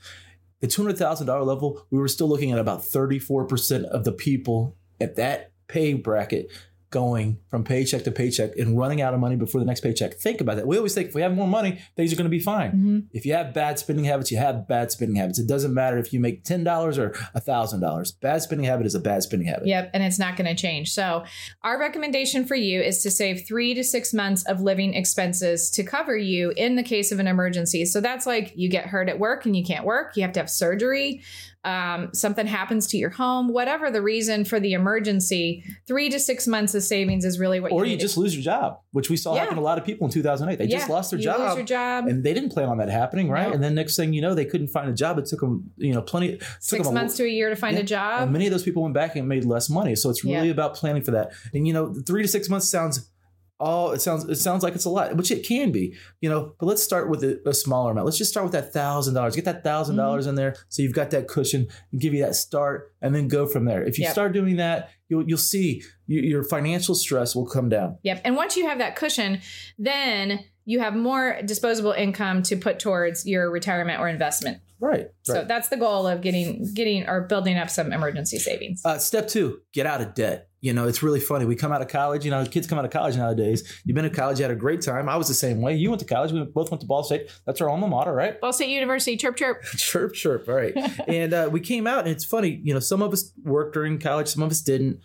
The 0.65 0.71
$200,000 0.71 1.45
level, 1.45 1.85
we 1.91 1.99
were 1.99 2.07
still 2.07 2.27
looking 2.27 2.51
at 2.51 2.57
about 2.57 2.81
34% 2.81 3.83
of 3.83 4.03
the 4.03 4.11
people 4.11 4.75
at 4.99 5.15
that 5.15 5.51
pay 5.67 5.93
bracket 5.93 6.51
going 6.95 7.37
from 7.51 7.65
paycheck 7.65 8.05
to 8.05 8.11
paycheck 8.11 8.55
and 8.55 8.77
running 8.77 9.01
out 9.01 9.13
of 9.13 9.19
money 9.19 9.35
before 9.35 9.59
the 9.59 9.65
next 9.65 9.81
paycheck. 9.81 10.13
Think 10.13 10.39
about 10.39 10.55
that. 10.55 10.65
We 10.65 10.77
always 10.77 10.93
think 10.93 11.09
if 11.09 11.13
we 11.13 11.21
have 11.21 11.35
more 11.35 11.45
money, 11.45 11.81
things 11.97 12.13
are 12.13 12.15
going 12.15 12.23
to 12.23 12.29
be 12.29 12.39
fine. 12.39 12.71
Mhm. 12.71 13.03
If 13.11 13.25
you 13.25 13.33
have 13.33 13.53
bad 13.53 13.77
spending 13.79 14.05
habits, 14.05 14.31
you 14.31 14.37
have 14.37 14.65
bad 14.65 14.93
spending 14.93 15.17
habits. 15.17 15.37
It 15.37 15.45
doesn't 15.45 15.73
matter 15.73 15.97
if 15.97 16.13
you 16.13 16.21
make 16.21 16.45
$10 16.45 16.97
or 16.97 17.13
$1,000. 17.35 18.13
Bad 18.21 18.41
spending 18.41 18.65
habit 18.65 18.85
is 18.85 18.95
a 18.95 18.99
bad 19.01 19.23
spending 19.23 19.49
habit. 19.49 19.67
Yep, 19.67 19.91
and 19.93 20.03
it's 20.03 20.17
not 20.17 20.37
going 20.37 20.47
to 20.47 20.55
change. 20.55 20.93
So, 20.93 21.25
our 21.63 21.77
recommendation 21.77 22.45
for 22.45 22.55
you 22.55 22.81
is 22.81 23.03
to 23.03 23.11
save 23.11 23.45
three 23.45 23.73
to 23.73 23.83
six 23.83 24.13
months 24.13 24.45
of 24.45 24.61
living 24.61 24.93
expenses 24.93 25.69
to 25.71 25.83
cover 25.83 26.15
you 26.15 26.53
in 26.55 26.77
the 26.77 26.83
case 26.83 27.11
of 27.11 27.19
an 27.19 27.27
emergency. 27.27 27.83
So, 27.83 27.99
that's 27.99 28.25
like 28.25 28.53
you 28.55 28.69
get 28.69 28.85
hurt 28.85 29.09
at 29.09 29.19
work 29.19 29.45
and 29.45 29.53
you 29.53 29.65
can't 29.65 29.85
work, 29.85 30.15
you 30.15 30.21
have 30.21 30.31
to 30.31 30.39
have 30.39 30.49
surgery, 30.49 31.21
um, 31.65 32.09
something 32.13 32.45
happens 32.47 32.87
to 32.87 32.97
your 32.97 33.09
home, 33.09 33.49
whatever 33.51 33.89
the 33.91 34.01
reason 34.01 34.45
for 34.45 34.59
the 34.59 34.73
emergency, 34.73 35.63
three 35.87 36.09
to 36.09 36.19
six 36.19 36.47
months 36.47 36.75
of 36.75 36.83
savings 36.83 37.25
is 37.25 37.39
really 37.39 37.59
what 37.59 37.71
Or 37.71 37.85
you 37.85 37.93
you 37.93 37.97
just 37.97 38.17
lose 38.17 38.35
your 38.35 38.43
job, 38.43 38.79
which 38.91 39.09
we 39.09 39.17
saw 39.17 39.33
Yeah. 39.33 39.41
happen 39.41 39.55
to 39.55 39.61
a 39.61 39.63
lot 39.63 39.77
of 39.77 39.83
people 39.85 40.05
in 40.07 40.11
2008. 40.13 40.57
They 40.59 40.67
just 40.67 40.89
lost 40.89 41.11
their 41.11 41.19
job. 41.19 41.65
Job. 41.65 42.07
and 42.07 42.23
they 42.23 42.33
didn't 42.33 42.49
plan 42.51 42.69
on 42.69 42.77
that 42.77 42.89
happening, 42.89 43.29
right? 43.29 43.47
No. 43.47 43.53
And 43.53 43.63
then 43.63 43.73
next 43.75 43.95
thing 43.95 44.13
you 44.13 44.21
know, 44.21 44.33
they 44.35 44.45
couldn't 44.45 44.67
find 44.67 44.89
a 44.89 44.93
job. 44.93 45.17
It 45.17 45.25
took 45.25 45.39
them, 45.41 45.71
you 45.77 45.93
know, 45.93 46.01
plenty. 46.01 46.37
Took 46.37 46.43
Six 46.59 46.83
them 46.87 46.95
a- 46.95 46.99
months 46.99 47.17
to 47.17 47.23
a 47.23 47.27
year 47.27 47.49
to 47.49 47.55
find 47.55 47.75
Yeah, 47.75 47.81
a 47.81 47.85
job. 47.85 48.23
and 48.23 48.31
many 48.31 48.45
of 48.45 48.51
those 48.51 48.63
people 48.63 48.83
went 48.83 48.93
back 48.93 49.15
and 49.15 49.27
made 49.27 49.45
less 49.45 49.69
money. 49.69 49.95
So 49.95 50.09
it's 50.09 50.23
really 50.23 50.47
Yeah. 50.47 50.51
about 50.53 50.75
planning 50.75 51.01
for 51.03 51.11
that. 51.11 51.31
And 51.53 51.67
you 51.67 51.73
know, 51.73 51.93
three 52.05 52.21
to 52.21 52.27
six 52.27 52.49
months 52.49 52.67
sounds. 52.69 53.09
Oh, 53.59 53.91
it 53.91 54.01
sounds 54.01 54.25
it 54.25 54.35
sounds 54.35 54.63
like 54.63 54.75
it's 54.75 54.83
a 54.83 54.89
lot, 54.89 55.15
which 55.15 55.31
it 55.31 55.47
can 55.47 55.71
be, 55.71 55.95
you 56.19 56.29
know. 56.29 56.53
But 56.59 56.65
let's 56.65 56.83
start 56.83 57.09
with 57.09 57.23
a, 57.23 57.39
a 57.47 57.53
smaller 57.53 57.91
amount. 57.91 58.05
Let's 58.05 58.17
just 58.17 58.29
start 58.31 58.43
with 58.43 58.51
that 58.51 58.73
thousand 58.73 59.13
dollars. 59.13 59.35
Get 59.35 59.45
that 59.45 59.63
thousand 59.63 59.95
Mm-hmm. 59.95 60.03
dollars 60.05 60.27
in 60.27 60.35
there, 60.35 60.55
so 60.67 60.81
you've 60.81 60.93
got 60.93 61.11
that 61.11 61.27
cushion 61.29 61.67
and 61.91 62.01
give 62.01 62.13
you 62.13 62.21
that 62.25 62.35
start, 62.35 62.93
and 63.01 63.15
then 63.15 63.29
go 63.29 63.47
from 63.47 63.63
there. 63.65 63.81
If 63.83 63.97
you 63.97 64.03
Yep. 64.03 64.11
start 64.11 64.33
doing 64.33 64.57
that, 64.57 64.89
you'll 65.07 65.23
you'll 65.27 65.37
see 65.37 65.81
you, 66.07 66.19
your 66.21 66.43
financial 66.43 66.95
stress 66.95 67.33
will 67.33 67.47
come 67.47 67.69
down. 67.69 67.97
Yep. 68.03 68.21
And 68.25 68.35
once 68.35 68.57
you 68.57 68.67
have 68.67 68.79
that 68.79 68.97
cushion, 68.97 69.39
then 69.77 70.43
you 70.65 70.79
have 70.79 70.95
more 70.95 71.39
disposable 71.45 71.91
income 71.91 72.41
to 72.43 72.57
put 72.57 72.79
towards 72.79 73.25
your 73.25 73.51
retirement 73.51 73.99
or 74.01 74.09
investment. 74.09 74.59
Right. 74.79 75.07
So 75.23 75.35
right. 75.35 75.47
that's 75.47 75.69
the 75.69 75.77
goal 75.77 76.05
of 76.05 76.21
getting 76.21 76.67
getting 76.73 77.07
or 77.07 77.21
building 77.21 77.57
up 77.57 77.69
some 77.69 77.93
emergency 77.93 78.39
savings. 78.39 78.81
Uh, 78.83 78.97
step 78.97 79.27
two, 79.27 79.61
get 79.73 79.85
out 79.85 80.01
of 80.01 80.13
debt. 80.13 80.49
You 80.61 80.73
know, 80.73 80.87
it's 80.87 81.03
really 81.03 81.19
funny. 81.19 81.45
We 81.45 81.55
come 81.55 81.71
out 81.71 81.81
of 81.81 81.87
college, 81.87 82.25
you 82.25 82.31
know, 82.31 82.43
kids 82.45 82.65
come 82.65 82.79
out 82.79 82.85
of 82.85 82.91
college 82.91 83.15
nowadays. 83.15 83.81
You've 83.85 83.95
been 83.95 84.05
in 84.05 84.13
college, 84.13 84.39
you 84.39 84.43
had 84.43 84.51
a 84.51 84.55
great 84.55 84.81
time. 84.81 85.07
I 85.07 85.15
was 85.15 85.27
the 85.27 85.33
same 85.35 85.61
way. 85.61 85.75
You 85.75 85.89
went 85.89 85.99
to 85.99 86.07
college, 86.07 86.31
we 86.31 86.43
both 86.43 86.71
went 86.71 86.81
to 86.81 86.87
Ball 86.87 87.03
State. 87.03 87.29
That's 87.45 87.61
our 87.61 87.69
alma 87.69 87.87
mater, 87.87 88.13
right? 88.13 88.41
Ball 88.41 88.51
State 88.51 88.69
University, 88.69 89.15
chirp, 89.15 89.37
chirp. 89.37 89.63
chirp, 89.77 90.13
chirp. 90.13 90.49
All 90.49 90.55
right. 90.55 90.73
and 91.07 91.33
uh, 91.33 91.49
we 91.51 91.59
came 91.59 91.85
out, 91.85 91.99
and 91.99 92.09
it's 92.09 92.25
funny, 92.25 92.59
you 92.63 92.73
know, 92.73 92.79
some 92.79 93.01
of 93.01 93.13
us 93.13 93.31
worked 93.43 93.75
during 93.75 93.99
college, 93.99 94.27
some 94.27 94.41
of 94.41 94.51
us 94.51 94.61
didn't. 94.61 94.99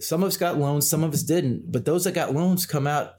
Some 0.00 0.22
of 0.22 0.28
us 0.28 0.36
got 0.36 0.58
loans, 0.58 0.88
some 0.88 1.02
of 1.02 1.12
us 1.12 1.22
didn't. 1.24 1.72
But 1.72 1.84
those 1.84 2.04
that 2.04 2.12
got 2.12 2.32
loans 2.32 2.66
come 2.66 2.86
out 2.86 3.14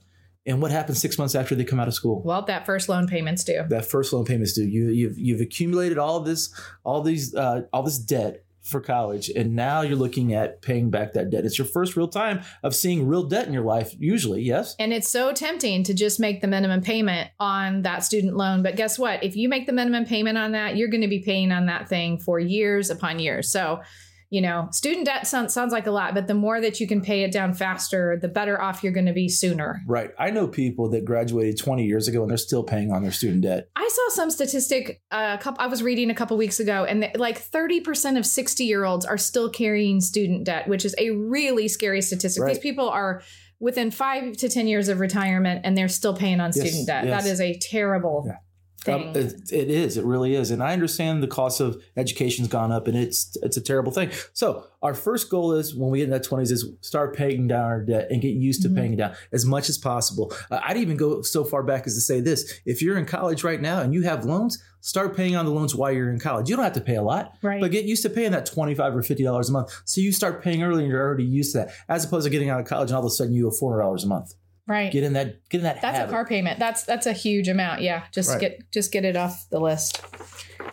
and 0.49 0.61
what 0.61 0.71
happens 0.71 0.99
six 0.99 1.17
months 1.17 1.35
after 1.35 1.55
they 1.55 1.63
come 1.63 1.79
out 1.79 1.87
of 1.87 1.93
school? 1.93 2.21
Well, 2.23 2.41
that 2.43 2.65
first 2.65 2.89
loan 2.89 3.07
payments 3.07 3.43
due. 3.43 3.63
That 3.69 3.85
first 3.85 4.11
loan 4.11 4.25
payments 4.25 4.53
due. 4.53 4.65
You, 4.65 4.89
you've 4.89 5.17
you've 5.17 5.41
accumulated 5.41 5.97
all 5.97 6.19
this, 6.21 6.53
all 6.83 7.01
these, 7.01 7.35
uh, 7.35 7.61
all 7.71 7.83
this 7.83 7.99
debt 7.99 8.43
for 8.61 8.81
college, 8.81 9.29
and 9.29 9.55
now 9.55 9.81
you're 9.81 9.95
looking 9.95 10.33
at 10.33 10.61
paying 10.61 10.89
back 10.89 11.13
that 11.13 11.29
debt. 11.29 11.45
It's 11.45 11.57
your 11.57 11.67
first 11.67 11.95
real 11.95 12.07
time 12.07 12.41
of 12.61 12.75
seeing 12.75 13.07
real 13.07 13.23
debt 13.23 13.47
in 13.47 13.53
your 13.53 13.63
life. 13.63 13.95
Usually, 13.97 14.41
yes. 14.41 14.75
And 14.79 14.91
it's 14.91 15.09
so 15.09 15.31
tempting 15.31 15.83
to 15.83 15.93
just 15.93 16.19
make 16.19 16.41
the 16.41 16.47
minimum 16.47 16.81
payment 16.81 17.29
on 17.39 17.83
that 17.83 18.03
student 18.03 18.35
loan, 18.35 18.61
but 18.63 18.75
guess 18.75 18.99
what? 18.99 19.23
If 19.23 19.35
you 19.35 19.49
make 19.49 19.65
the 19.65 19.73
minimum 19.73 20.05
payment 20.05 20.37
on 20.37 20.51
that, 20.53 20.75
you're 20.75 20.89
going 20.89 21.01
to 21.01 21.07
be 21.07 21.19
paying 21.19 21.51
on 21.51 21.67
that 21.67 21.87
thing 21.87 22.17
for 22.17 22.39
years 22.39 22.89
upon 22.89 23.19
years. 23.19 23.51
So 23.51 23.81
you 24.31 24.41
know, 24.41 24.67
student 24.71 25.05
debt 25.07 25.25
sounds, 25.25 25.53
sounds 25.53 25.71
like 25.71 25.87
a 25.87 25.91
lot, 25.91 26.13
but 26.13 26.27
the 26.27 26.33
more 26.35 26.61
that 26.61 26.79
you 26.79 26.87
can 26.87 27.01
pay 27.01 27.23
it 27.23 27.31
down 27.31 27.53
faster, 27.53 28.17
the 28.21 28.27
better 28.27 28.61
off 28.61 28.83
you're 28.83 28.93
going 28.93 29.07
to 29.07 29.13
be 29.13 29.27
sooner. 29.27 29.81
Right. 29.87 30.11
I 30.19 30.29
know 30.29 30.47
people 30.47 30.89
that 30.91 31.03
graduated 31.03 31.57
20 31.57 31.83
years 31.85 32.07
ago 32.07 32.21
and 32.21 32.29
they're 32.29 32.37
still 32.37 32.63
paying 32.63 32.91
on 32.91 33.01
their 33.01 33.11
student 33.11 33.41
debt. 33.41 33.69
I 33.75 33.89
saw 33.91 34.15
some 34.15 34.29
statistic 34.29 35.01
uh, 35.11 35.35
a 35.39 35.41
couple 35.41 35.63
I 35.63 35.67
was 35.67 35.81
reading 35.81 36.11
a 36.11 36.15
couple 36.15 36.37
weeks 36.37 36.59
ago 36.59 36.85
and 36.85 37.01
th- 37.01 37.15
like 37.15 37.41
30% 37.41 38.17
of 38.17 38.23
60-year-olds 38.23 39.05
are 39.05 39.17
still 39.17 39.49
carrying 39.49 39.99
student 39.99 40.43
debt, 40.43 40.67
which 40.67 40.85
is 40.85 40.93
a 40.99 41.09
really 41.09 41.67
scary 41.67 42.01
statistic. 42.03 42.43
Right. 42.43 42.53
These 42.53 42.59
people 42.61 42.87
are 42.87 43.23
within 43.59 43.89
5 43.91 44.37
to 44.37 44.47
10 44.47 44.67
years 44.67 44.89
of 44.89 44.99
retirement 44.99 45.61
and 45.63 45.77
they're 45.77 45.87
still 45.89 46.15
paying 46.15 46.39
on 46.39 46.51
Yes, 46.55 46.67
student 46.67 46.87
debt. 46.87 47.05
yes. 47.05 47.23
That 47.23 47.29
is 47.29 47.41
a 47.41 47.57
terrible 47.57 48.25
Yeah. 48.27 48.35
Thing. 48.83 49.09
Um, 49.09 49.15
it, 49.15 49.51
it 49.51 49.69
is. 49.69 49.97
It 49.97 50.05
really 50.05 50.35
is. 50.35 50.51
And 50.51 50.61
I 50.63 50.73
understand 50.73 51.21
the 51.23 51.27
cost 51.27 51.59
of 51.61 51.81
education's 51.97 52.47
gone 52.47 52.71
up, 52.71 52.87
and 52.87 52.97
it's 52.97 53.35
it's 53.43 53.57
a 53.57 53.61
terrible 53.61 53.91
thing. 53.91 54.11
So 54.33 54.65
our 54.81 54.93
first 54.93 55.29
goal 55.29 55.53
is 55.53 55.75
when 55.75 55.89
we 55.91 55.99
get 55.99 56.05
in 56.05 56.09
that 56.11 56.23
twenties 56.23 56.51
is 56.51 56.65
start 56.81 57.15
paying 57.15 57.47
down 57.47 57.65
our 57.65 57.81
debt 57.81 58.07
and 58.09 58.21
get 58.21 58.33
used 58.35 58.61
to 58.63 58.69
Mhm. 58.69 58.75
paying 58.75 58.93
it 58.93 58.97
down 58.97 59.13
as 59.31 59.45
much 59.45 59.69
as 59.69 59.77
possible. 59.77 60.33
Uh, 60.49 60.59
I'd 60.63 60.77
even 60.77 60.97
go 60.97 61.21
so 61.21 61.43
far 61.43 61.63
back 61.63 61.85
as 61.87 61.95
to 61.95 62.01
say 62.01 62.19
this: 62.21 62.51
if 62.65 62.81
you're 62.81 62.97
in 62.97 63.05
college 63.05 63.43
right 63.43 63.61
now 63.61 63.81
and 63.81 63.93
you 63.93 64.03
have 64.03 64.25
loans, 64.25 64.61
start 64.81 65.15
paying 65.15 65.35
on 65.35 65.45
the 65.45 65.51
loans 65.51 65.75
while 65.75 65.91
you're 65.91 66.09
in 66.11 66.19
college. 66.19 66.49
You 66.49 66.55
don't 66.55 66.63
have 66.63 66.73
to 66.73 66.81
pay 66.81 66.95
a 66.95 67.03
lot. 67.03 67.33
right. 67.41 67.59
But 67.61 67.71
get 67.71 67.85
used 67.85 68.03
to 68.03 68.09
paying 68.09 68.31
that 68.31 68.45
twenty 68.45 68.75
five 68.75 68.95
or 68.95 69.03
fifty 69.03 69.23
dollars 69.23 69.49
a 69.49 69.51
month, 69.51 69.71
so 69.85 70.01
you 70.01 70.11
start 70.11 70.41
paying 70.43 70.63
early 70.63 70.83
and 70.83 70.91
you're 70.91 71.01
already 71.05 71.25
used 71.25 71.51
to 71.53 71.59
that, 71.59 71.71
as 71.89 72.05
opposed 72.05 72.23
to 72.25 72.29
getting 72.29 72.49
out 72.49 72.59
of 72.59 72.65
college 72.65 72.89
and 72.89 72.95
all 72.95 73.01
of 73.03 73.07
a 73.07 73.09
sudden 73.09 73.33
you 73.33 73.47
owe 73.47 73.51
four 73.51 73.71
hundred 73.73 73.83
dollars 73.83 74.03
a 74.03 74.07
month. 74.07 74.33
Right. 74.69 74.91
Get 74.91 75.03
in 75.03 75.13
that, 75.13 75.49
get 75.49 75.57
in 75.57 75.63
that. 75.65 75.81
That's 75.81 75.97
habit. 75.97 76.09
a 76.09 76.13
car 76.13 76.25
payment. 76.25 76.59
That's 76.59 76.83
that's 76.83 77.05
a 77.07 77.13
huge 77.13 77.47
amount. 77.49 77.81
Yeah, 77.81 78.03
just 78.13 78.29
Right. 78.29 78.39
get 78.41 78.71
just 78.71 78.91
get 78.93 79.03
it 79.03 79.17
off 79.17 79.47
the 79.49 79.59
list. 79.59 80.01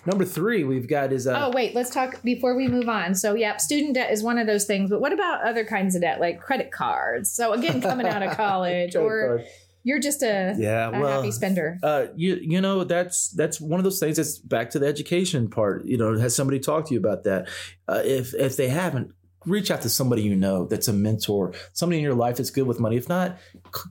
Number 0.05 0.25
three, 0.25 0.63
we've 0.63 0.89
got 0.89 1.13
is 1.13 1.27
uh, 1.27 1.47
oh 1.47 1.51
wait, 1.53 1.75
let's 1.75 1.91
talk 1.91 2.23
before 2.23 2.57
we 2.57 2.69
move 2.69 2.89
on. 2.89 3.15
So 3.17 3.35
yeah, 3.35 3.57
student 3.57 3.95
debt 3.95 4.13
is 4.13 4.23
one 4.23 4.39
of 4.39 4.47
those 4.47 4.65
things. 4.65 4.91
But 4.91 5.01
what 5.01 5.13
about 5.13 5.45
other 5.45 5.65
kinds 5.65 5.97
of 5.97 6.03
debt, 6.03 6.21
like 6.21 6.41
credit 6.41 6.71
cards? 6.71 7.33
So 7.33 7.53
again, 7.53 7.81
coming 7.81 8.07
out 8.07 8.23
of 8.23 8.37
college, 8.37 8.95
or 8.95 9.27
card. 9.39 9.47
you're 9.83 9.99
just 9.99 10.23
a, 10.23 10.55
yeah, 10.59 10.89
a 10.89 11.01
well, 11.01 11.21
happy 11.23 11.33
spender. 11.33 11.79
uh, 11.83 12.07
you 12.15 12.39
you 12.41 12.61
know 12.61 12.85
that's 12.85 13.31
that's 13.31 13.61
one 13.61 13.81
of 13.81 13.85
those 13.85 13.99
things 13.99 14.17
that's 14.17 14.39
back 14.39 14.71
to 14.71 14.79
the 14.79 14.87
education 14.87 15.49
part. 15.51 15.85
You 15.87 15.97
know, 15.99 16.17
has 16.19 16.37
somebody 16.37 16.61
talked 16.61 16.89
to 16.89 16.95
you 16.95 17.01
about 17.01 17.25
that? 17.25 17.49
Uh, 17.89 18.03
if 18.05 18.33
if 18.35 18.57
they 18.57 18.69
haven't, 18.69 19.11
reach 19.47 19.71
out 19.71 19.83
to 19.83 19.89
somebody 19.89 20.23
you 20.23 20.35
know 20.35 20.67
that's 20.67 20.89
a 20.89 20.93
mentor, 20.93 21.55
somebody 21.73 21.99
in 21.99 22.05
your 22.05 22.15
life 22.15 22.37
that's 22.37 22.51
good 22.51 22.67
with 22.67 22.81
money. 22.81 22.97
If 22.97 23.09
not, 23.09 23.39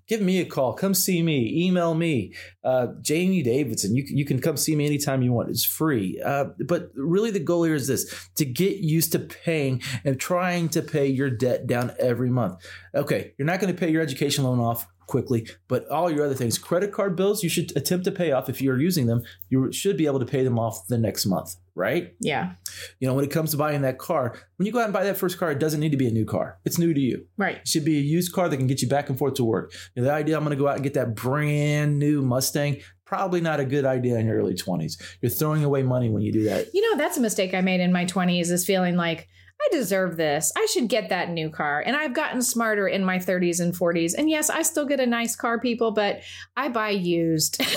give 0.08 0.22
me 0.22 0.40
a 0.40 0.46
call. 0.46 0.74
Come 0.74 0.94
see 0.94 1.24
me. 1.24 1.66
Email 1.66 1.96
me, 1.96 2.34
uh, 2.64 2.88
Jamie 3.02 3.44
Davidson. 3.44 3.96
You 3.96 4.04
you 4.08 4.26
can 4.26 4.40
come 4.40 4.58
see 4.58 4.76
me 4.76 4.86
anytime 4.86 5.22
you 5.22 5.32
want. 5.32 5.50
It's 5.50 5.66
free. 5.66 6.22
Uh, 6.24 6.46
but 6.68 6.92
really, 6.96 7.32
the 7.32 7.40
goal 7.40 7.64
here 7.64 7.76
is 7.76 7.88
this: 7.88 8.30
to 8.36 8.46
get 8.46 8.78
used 8.78 9.12
to 9.14 9.20
paying 9.20 9.82
and 10.04 10.20
trying 10.20 10.70
to 10.70 10.82
pay 10.82 11.08
your 11.08 11.30
debt 11.30 11.68
down 11.68 11.94
every 12.00 12.30
month. 12.30 12.66
Okay, 12.94 13.34
you're 13.38 13.46
not 13.46 13.60
going 13.60 13.74
to 13.74 13.80
pay 13.80 13.92
your 13.92 14.02
education 14.02 14.44
loan 14.44 14.60
off 14.60 14.88
quickly, 15.08 15.48
but 15.68 15.88
all 15.90 16.12
your 16.12 16.26
other 16.26 16.36
things, 16.36 16.58
credit 16.58 16.92
card 16.92 17.16
bills, 17.16 17.44
you 17.44 17.50
should 17.50 17.76
attempt 17.78 18.06
to 18.06 18.12
pay 18.12 18.32
off 18.32 18.50
if 18.50 18.62
you're 18.62 18.80
using 18.80 19.06
them. 19.06 19.24
You 19.50 19.72
should 19.72 19.98
be 19.98 20.06
able 20.06 20.20
to 20.20 20.26
pay 20.26 20.44
them 20.44 20.60
off 20.60 20.88
the 20.88 20.98
next 20.98 21.26
month, 21.26 21.56
right? 21.75 22.13
Yeah, 22.20 22.53
You 23.00 23.08
know, 23.08 23.13
when 23.13 23.25
it 23.25 23.32
comes 23.32 23.51
to 23.51 23.58
buying 23.58 23.82
that 23.82 23.98
car, 23.98 24.36
when 24.55 24.65
you 24.65 24.72
go 24.72 24.79
out 24.79 24.86
and 24.86 24.94
buy 24.94 25.03
that 25.03 25.17
first 25.17 25.38
car, 25.38 25.51
it 25.51 25.60
doesn't 25.60 25.79
need 25.79 25.91
to 25.91 25.98
be 25.98 26.08
a 26.08 26.12
new 26.12 26.25
car. 26.25 26.58
It's 26.65 26.79
new 26.79 26.94
to 26.94 27.00
you. 27.00 27.25
right. 27.38 27.58
It 27.58 27.67
should 27.67 27.86
be 27.86 27.98
a 27.98 28.01
used 28.01 28.32
car 28.34 28.48
that 28.50 28.58
can 28.58 28.67
get 28.67 28.82
you 28.82 28.88
back 28.88 29.10
and 29.10 29.17
forth 29.17 29.36
to 29.36 29.44
work. 29.44 29.74
You 29.94 30.01
know, 30.01 30.08
the 30.08 30.13
idea 30.13 30.38
I'm 30.38 30.44
going 30.44 30.58
to 30.58 30.62
go 30.62 30.67
out 30.67 30.75
and 30.75 30.84
get 30.84 30.94
that 30.94 31.15
brand 31.15 32.00
new 32.00 32.22
Mustang, 32.22 32.82
probably 33.05 33.41
not 33.41 33.60
a 33.60 33.65
good 33.65 33.86
idea 33.86 34.17
in 34.17 34.25
your 34.25 34.38
early 34.38 34.55
20s. 34.55 35.01
You're 35.22 35.29
throwing 35.29 35.63
away 35.63 35.84
money 35.84 36.10
when 36.10 36.24
you 36.24 36.32
do 36.32 36.44
that. 36.46 36.74
You 36.74 36.82
know, 36.82 36.98
that's 36.98 37.17
a 37.17 37.22
mistake 37.22 37.53
I 37.53 37.62
made 37.62 37.82
in 37.82 37.91
my 37.91 38.05
20s 38.05 38.51
is 38.51 38.65
feeling 38.65 38.96
like 38.96 39.27
I 39.62 39.68
deserve 39.72 40.18
this. 40.18 40.52
I 40.56 40.68
should 40.72 40.90
get 40.90 41.10
that 41.10 41.30
new 41.30 41.50
car. 41.50 41.82
And 41.86 41.96
I've 41.96 42.14
gotten 42.14 42.42
smarter 42.42 42.88
in 42.88 43.04
my 43.06 43.18
30s 43.18 43.60
and 43.60 43.74
40s. 43.74 44.14
And 44.16 44.30
yes, 44.30 44.50
I 44.50 44.62
still 44.62 44.86
get 44.86 45.00
a 45.00 45.06
nice 45.06 45.36
car, 45.36 45.60
people, 45.60 45.92
but 45.92 46.20
I 46.56 46.70
buy 46.70 46.90
used. 46.92 47.62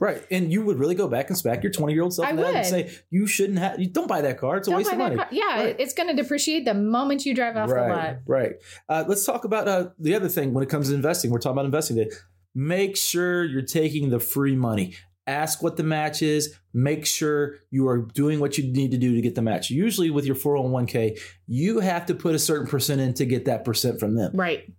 Right. 0.00 0.24
And 0.30 0.50
you 0.52 0.62
would 0.62 0.78
really 0.78 0.94
go 0.96 1.08
back 1.08 1.28
and 1.28 1.38
smack 1.38 1.62
your 1.62 1.70
20 1.70 1.92
year 1.92 2.02
old 2.02 2.12
self 2.12 2.26
I 2.26 2.30
in 2.30 2.36
the 2.36 2.44
head 2.46 2.56
and 2.56 2.66
say, 2.66 2.90
you 3.10 3.26
shouldn't 3.26 3.58
have, 3.58 3.78
you 3.78 3.88
don't 3.88 4.08
buy 4.08 4.22
that 4.22 4.38
car. 4.38 4.56
It's 4.56 4.66
a 4.66 4.70
Don't 4.70 4.78
waste 4.78 4.90
of 4.92 4.98
money. 4.98 5.16
car. 5.16 5.28
Yeah, 5.30 5.62
Right. 5.62 5.76
it's 5.78 5.94
going 5.94 6.14
to 6.14 6.20
depreciate 6.20 6.64
the 6.64 6.74
moment 6.74 7.24
you 7.24 7.34
drive 7.34 7.56
off 7.56 7.70
right, 7.70 7.88
the 7.88 7.94
lot. 7.94 8.16
Right. 8.26 8.52
Uh, 8.88 9.04
let's 9.06 9.24
talk 9.24 9.44
about 9.44 9.68
uh, 9.68 9.90
the 9.98 10.14
other 10.14 10.28
thing 10.28 10.52
when 10.52 10.64
it 10.64 10.68
comes 10.68 10.88
to 10.88 10.94
investing. 10.94 11.30
We're 11.30 11.38
talking 11.38 11.52
about 11.52 11.66
investing 11.66 11.96
today. 11.96 12.10
Make 12.54 12.96
sure 12.96 13.44
you're 13.44 13.62
taking 13.62 14.10
the 14.10 14.18
free 14.18 14.56
money. 14.56 14.94
Ask 15.26 15.62
what 15.62 15.76
the 15.76 15.82
match 15.82 16.20
is. 16.22 16.54
Make 16.74 17.06
sure 17.06 17.56
you 17.70 17.88
are 17.88 17.98
doing 17.98 18.40
what 18.40 18.58
you 18.58 18.70
need 18.72 18.90
to 18.90 18.98
do 18.98 19.14
to 19.14 19.20
get 19.22 19.34
the 19.34 19.42
match. 19.42 19.70
Usually, 19.70 20.10
with 20.10 20.26
your 20.26 20.36
401k, 20.36 21.18
you 21.46 21.80
have 21.80 22.06
to 22.06 22.14
put 22.14 22.34
a 22.34 22.38
certain 22.38 22.66
percent 22.66 23.00
in 23.00 23.14
to 23.14 23.24
get 23.24 23.46
that 23.46 23.64
percent 23.64 23.98
from 24.00 24.16
them. 24.16 24.32
Right. 24.34 24.70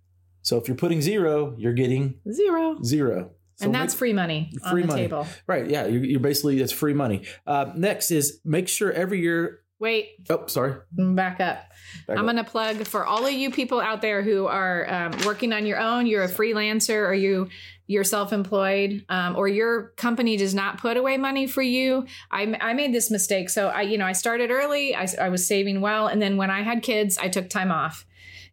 So 0.42 0.56
if 0.58 0.68
you're 0.68 0.76
putting 0.76 1.02
zero, 1.02 1.54
you're 1.58 1.72
getting 1.72 2.14
Zero. 2.30 2.78
zero. 2.84 3.32
So 3.56 3.64
and 3.66 3.74
that's 3.74 3.94
make- 3.94 3.98
free 3.98 4.12
money 4.12 4.50
on 4.62 4.70
Free 4.70 4.82
the 4.82 4.88
money. 4.88 5.02
table. 5.02 5.26
right. 5.48 5.68
Yeah, 5.68 5.86
you're, 5.86 6.04
you're 6.04 6.20
basically 6.20 6.60
it's 6.60 6.72
free 6.72 6.92
money. 6.94 7.22
Uh, 7.46 7.72
next 7.74 8.10
is 8.12 8.40
make 8.44 8.68
sure 8.68 8.92
every 8.92 9.20
year. 9.20 9.60
Wait, 9.78 10.12
Oh, 10.30 10.46
sorry. 10.46 10.76
back 10.90 11.38
up. 11.38 11.64
Back 12.06 12.16
I'm 12.16 12.24
going 12.24 12.36
to 12.36 12.44
plug 12.44 12.86
for 12.86 13.04
all 13.04 13.26
of 13.26 13.32
you 13.32 13.50
people 13.50 13.78
out 13.78 14.00
there 14.00 14.22
who 14.22 14.46
are 14.46 14.90
um, 14.90 15.12
working 15.26 15.52
on 15.52 15.66
your 15.66 15.78
own. 15.78 16.06
You're 16.06 16.24
a 16.24 16.28
freelancer, 16.28 17.06
or 17.06 17.12
you 17.12 17.48
you're 17.88 18.02
self-employed, 18.02 19.04
um, 19.10 19.36
or 19.36 19.46
your 19.46 19.90
company 19.96 20.36
does 20.36 20.54
not 20.54 20.78
put 20.78 20.96
away 20.96 21.18
money 21.18 21.46
for 21.46 21.62
you. 21.62 22.06
I, 22.32 22.56
I 22.60 22.72
made 22.72 22.92
this 22.92 23.10
mistake. 23.10 23.48
So 23.50 23.68
I, 23.68 23.82
you 23.82 23.96
know, 23.98 24.06
I 24.06 24.12
started 24.12 24.50
early. 24.50 24.94
I, 24.96 25.06
I 25.20 25.28
was 25.28 25.46
saving 25.46 25.80
well, 25.82 26.06
and 26.08 26.20
then 26.20 26.36
when 26.36 26.50
I 26.50 26.62
had 26.62 26.82
kids, 26.82 27.18
I 27.18 27.28
took 27.28 27.48
time 27.50 27.70
off. 27.70 28.06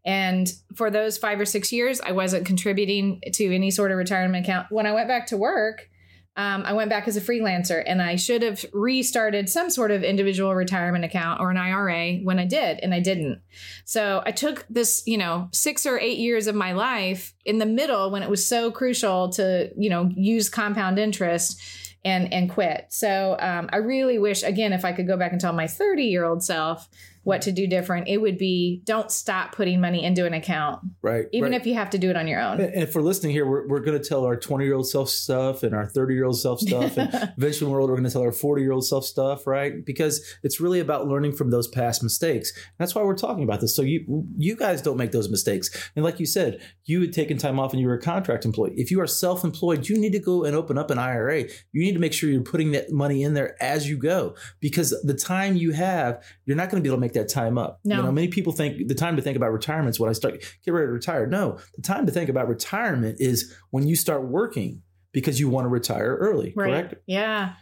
And 0.06 0.52
for 0.76 0.92
those 0.92 1.18
five 1.18 1.40
or 1.40 1.46
six 1.46 1.72
years, 1.72 2.02
I 2.02 2.12
wasn't 2.12 2.46
contributing 2.46 3.22
to 3.32 3.56
any 3.56 3.72
sort 3.72 3.92
of 3.92 3.98
retirement 3.98 4.46
account. 4.46 4.68
When 4.70 4.86
I 4.86 4.92
went 4.92 5.08
back 5.08 5.28
to 5.28 5.38
work, 5.38 5.90
um, 6.36 6.64
I 6.66 6.74
went 6.74 6.90
back 6.90 7.08
as 7.08 7.16
a 7.16 7.22
freelancer 7.22 7.84
and 7.86 8.02
I 8.02 8.16
should 8.16 8.42
have 8.42 8.66
restarted 8.74 9.50
some 9.50 9.70
sort 9.70 9.92
of 9.92 10.04
individual 10.04 10.56
retirement 10.56 11.06
account 11.06 11.40
or 11.40 11.52
an 11.52 11.58
IRA 11.58 12.18
when 12.24 12.40
I 12.40 12.46
did, 12.46 12.80
and 12.80 12.92
I 12.94 13.00
didn't. 13.00 13.40
So 13.86 14.24
I 14.26 14.32
took 14.32 14.66
this, 14.68 15.04
you 15.06 15.18
know, 15.18 15.50
six 15.52 15.86
or 15.86 16.00
eight 16.00 16.18
years 16.18 16.48
of 16.48 16.56
my 16.56 16.72
life 16.72 17.36
in 17.46 17.60
the 17.60 17.68
middle 17.68 18.10
when 18.10 18.24
it 18.24 18.30
was 18.30 18.46
so 18.46 18.72
crucial 18.72 19.30
to, 19.34 19.72
you 19.78 19.92
know, 19.92 20.10
use 20.16 20.50
compound 20.50 20.98
interest 20.98 21.62
and 22.04 22.34
and 22.34 22.50
quit. 22.50 22.88
So 22.90 23.38
um, 23.40 23.70
I 23.72 23.78
really 23.78 24.18
wish, 24.18 24.42
again, 24.42 24.74
if 24.74 24.84
I 24.86 24.92
could 24.92 25.08
go 25.08 25.18
back 25.18 25.34
and 25.34 25.40
tell 25.40 25.54
my 25.54 25.68
30 25.68 26.04
year 26.04 26.26
old 26.26 26.44
self 26.44 26.90
what 27.24 27.42
to 27.44 27.52
do 27.52 27.68
different, 27.68 28.08
it 28.08 28.18
would 28.18 28.38
be 28.38 28.82
don't 28.86 29.10
stop 29.12 29.54
putting 29.54 29.80
money 29.80 30.04
into 30.04 30.26
an 30.26 30.34
account, 30.34 30.82
Right. 31.02 31.26
even 31.32 31.52
right. 31.52 31.62
if 31.62 31.66
you 31.68 31.74
have 31.76 31.90
to 31.92 31.98
do 31.98 32.10
it 32.10 32.16
on 32.18 32.28
your 32.28 32.42
own. 32.42 32.60
And 32.60 32.90
we're 32.94 33.02
listening 33.02 33.32
here, 33.32 33.46
we're, 33.46 33.68
we're 33.68 33.80
going 33.80 34.00
to 34.02 34.08
tell 34.08 34.26
our 34.26 34.36
20 34.36 34.66
year 34.66 34.76
old 34.76 34.90
self 34.90 35.10
stuff 35.10 35.64
and 35.64 35.74
our 35.74 35.86
30 35.86 36.14
year 36.14 36.26
old 36.26 36.40
self 36.40 36.60
stuff. 36.60 36.98
And 36.98 37.10
eventually, 37.38 37.68
in 37.68 37.72
the 37.72 37.76
world, 37.76 37.90
we're 37.90 37.96
going 37.96 38.08
to 38.08 38.12
tell 38.12 38.22
our 38.22 38.32
40 38.32 38.62
year 38.62 38.72
old 38.72 38.86
self 38.86 39.06
stuff, 39.06 39.48
right? 39.48 39.86
Because 39.86 40.24
it's 40.44 40.60
really 40.60 40.80
about 40.80 41.08
learning 41.08 41.34
from 41.34 41.50
those 41.50 41.68
past 41.68 42.04
mistakes. 42.04 42.52
That's 42.78 42.94
why 42.94 43.04
we're 43.04 43.16
talking 43.16 43.44
about 43.44 43.62
this. 43.62 43.76
So 43.76 43.82
you 43.82 44.26
you 44.38 44.56
guys 44.56 44.82
don't 44.82 44.98
make 44.98 45.12
those 45.12 45.30
mistakes. 45.30 45.70
And 45.96 46.04
like 46.04 46.20
you 46.20 46.26
said, 46.26 46.62
you 46.86 47.02
had 47.02 47.14
taken 47.14 47.38
time 47.38 47.60
off 47.60 47.72
and 47.72 47.82
you 47.82 47.88
were 47.88 47.96
a 47.96 48.02
contract 48.02 48.46
employee. 48.46 48.74
If 48.76 48.92
you 48.92 49.00
are 49.02 49.08
self 49.08 49.44
employed, 49.44 49.88
you 49.88 49.98
need 49.98 50.12
to 50.12 50.20
go 50.20 50.44
and 50.44 50.56
open 50.56 50.78
up 50.78 50.92
an 50.92 50.98
IRA. 51.00 51.44
You 51.72 51.82
need 51.84 51.94
to 51.94 52.00
make 52.00 52.14
sure 52.14 52.30
you're 52.30 52.42
putting 52.42 52.72
that 52.72 52.92
money 52.92 53.24
in 53.24 53.34
there 53.34 53.56
as 53.62 53.90
you 53.90 53.98
go 53.98 54.36
because 54.60 54.90
the 55.04 55.14
time 55.14 55.56
you 55.56 55.72
have, 55.72 56.24
you're 56.46 56.58
not 56.58 56.70
going 56.70 56.82
to 56.82 56.84
be 56.84 56.90
able 56.90 56.98
to 56.98 57.02
make 57.02 57.13
that 57.14 57.30
time 57.30 57.58
up. 57.58 57.80
No. 57.84 57.98
You 57.98 58.04
know, 58.04 58.12
many 58.12 58.28
people 58.28 58.54
think 58.54 58.88
the 58.88 58.96
time 58.96 59.16
to 59.16 59.22
think 59.22 59.38
about 59.38 59.52
retirement 59.52 59.90
is 59.90 60.00
when 60.00 60.10
I 60.10 60.14
start 60.14 60.44
get 60.64 60.72
ready 60.72 60.88
to 60.88 60.92
retire. 60.94 61.28
No, 61.28 61.60
the 61.76 61.82
time 61.82 62.06
to 62.06 62.12
think 62.12 62.30
about 62.30 62.48
retirement 62.48 63.18
is 63.20 63.54
when 63.72 63.88
you 63.88 63.96
start 63.96 64.28
working. 64.28 64.82
because 65.14 65.40
you 65.40 65.48
want 65.48 65.66
to 65.66 65.70
retire 65.70 66.16
early, 66.20 66.54
correct? 66.54 66.96
Yeah. 67.06 67.54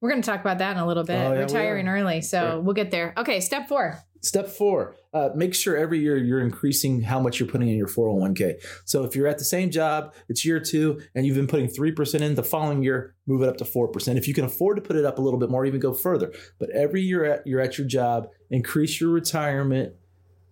We're 0.00 0.10
going 0.10 0.22
to 0.22 0.30
talk 0.30 0.40
about 0.40 0.58
that 0.58 0.76
in 0.76 0.78
a 0.78 0.86
little 0.86 1.02
bit. 1.02 1.16
Oh, 1.18 1.32
yeah, 1.32 1.40
Retiring 1.40 1.88
early. 1.88 2.20
So 2.22 2.38
Right. 2.54 2.62
we'll 2.62 2.74
get 2.74 2.92
there. 2.92 3.12
Okay. 3.18 3.40
Step 3.40 3.66
four. 3.68 3.98
Step 4.22 4.48
four, 4.48 4.96
uh, 5.14 5.30
make 5.34 5.54
sure 5.54 5.76
every 5.76 5.98
year 5.98 6.16
you're 6.16 6.40
increasing 6.40 7.00
how 7.00 7.18
much 7.18 7.40
you're 7.40 7.48
putting 7.48 7.68
in 7.68 7.76
your 7.76 7.88
401k. 7.88 8.54
So 8.84 9.04
if 9.04 9.16
you're 9.16 9.26
at 9.26 9.38
the 9.38 9.44
same 9.44 9.70
job, 9.70 10.14
it's 10.28 10.44
year 10.44 10.60
two, 10.60 11.00
and 11.14 11.26
you've 11.26 11.36
been 11.36 11.46
putting 11.46 11.68
3% 11.68 12.20
in 12.20 12.34
the 12.34 12.42
following 12.42 12.82
year, 12.82 13.14
move 13.26 13.42
it 13.42 13.48
up 13.48 13.56
to 13.58 13.64
4%. 13.64 14.16
If 14.16 14.28
you 14.28 14.34
can 14.34 14.44
afford 14.44 14.76
to 14.76 14.82
put 14.82 14.96
it 14.96 15.04
up 15.04 15.18
a 15.18 15.22
little 15.22 15.40
bit 15.40 15.50
more, 15.50 15.64
even 15.64 15.80
go 15.80 15.94
further. 15.94 16.32
But 16.58 16.70
every 16.70 17.00
year 17.00 17.24
at, 17.24 17.46
you're 17.46 17.60
at 17.60 17.78
your 17.78 17.86
job, 17.86 18.28
increase 18.50 19.00
your 19.00 19.10
retirement, 19.10 19.94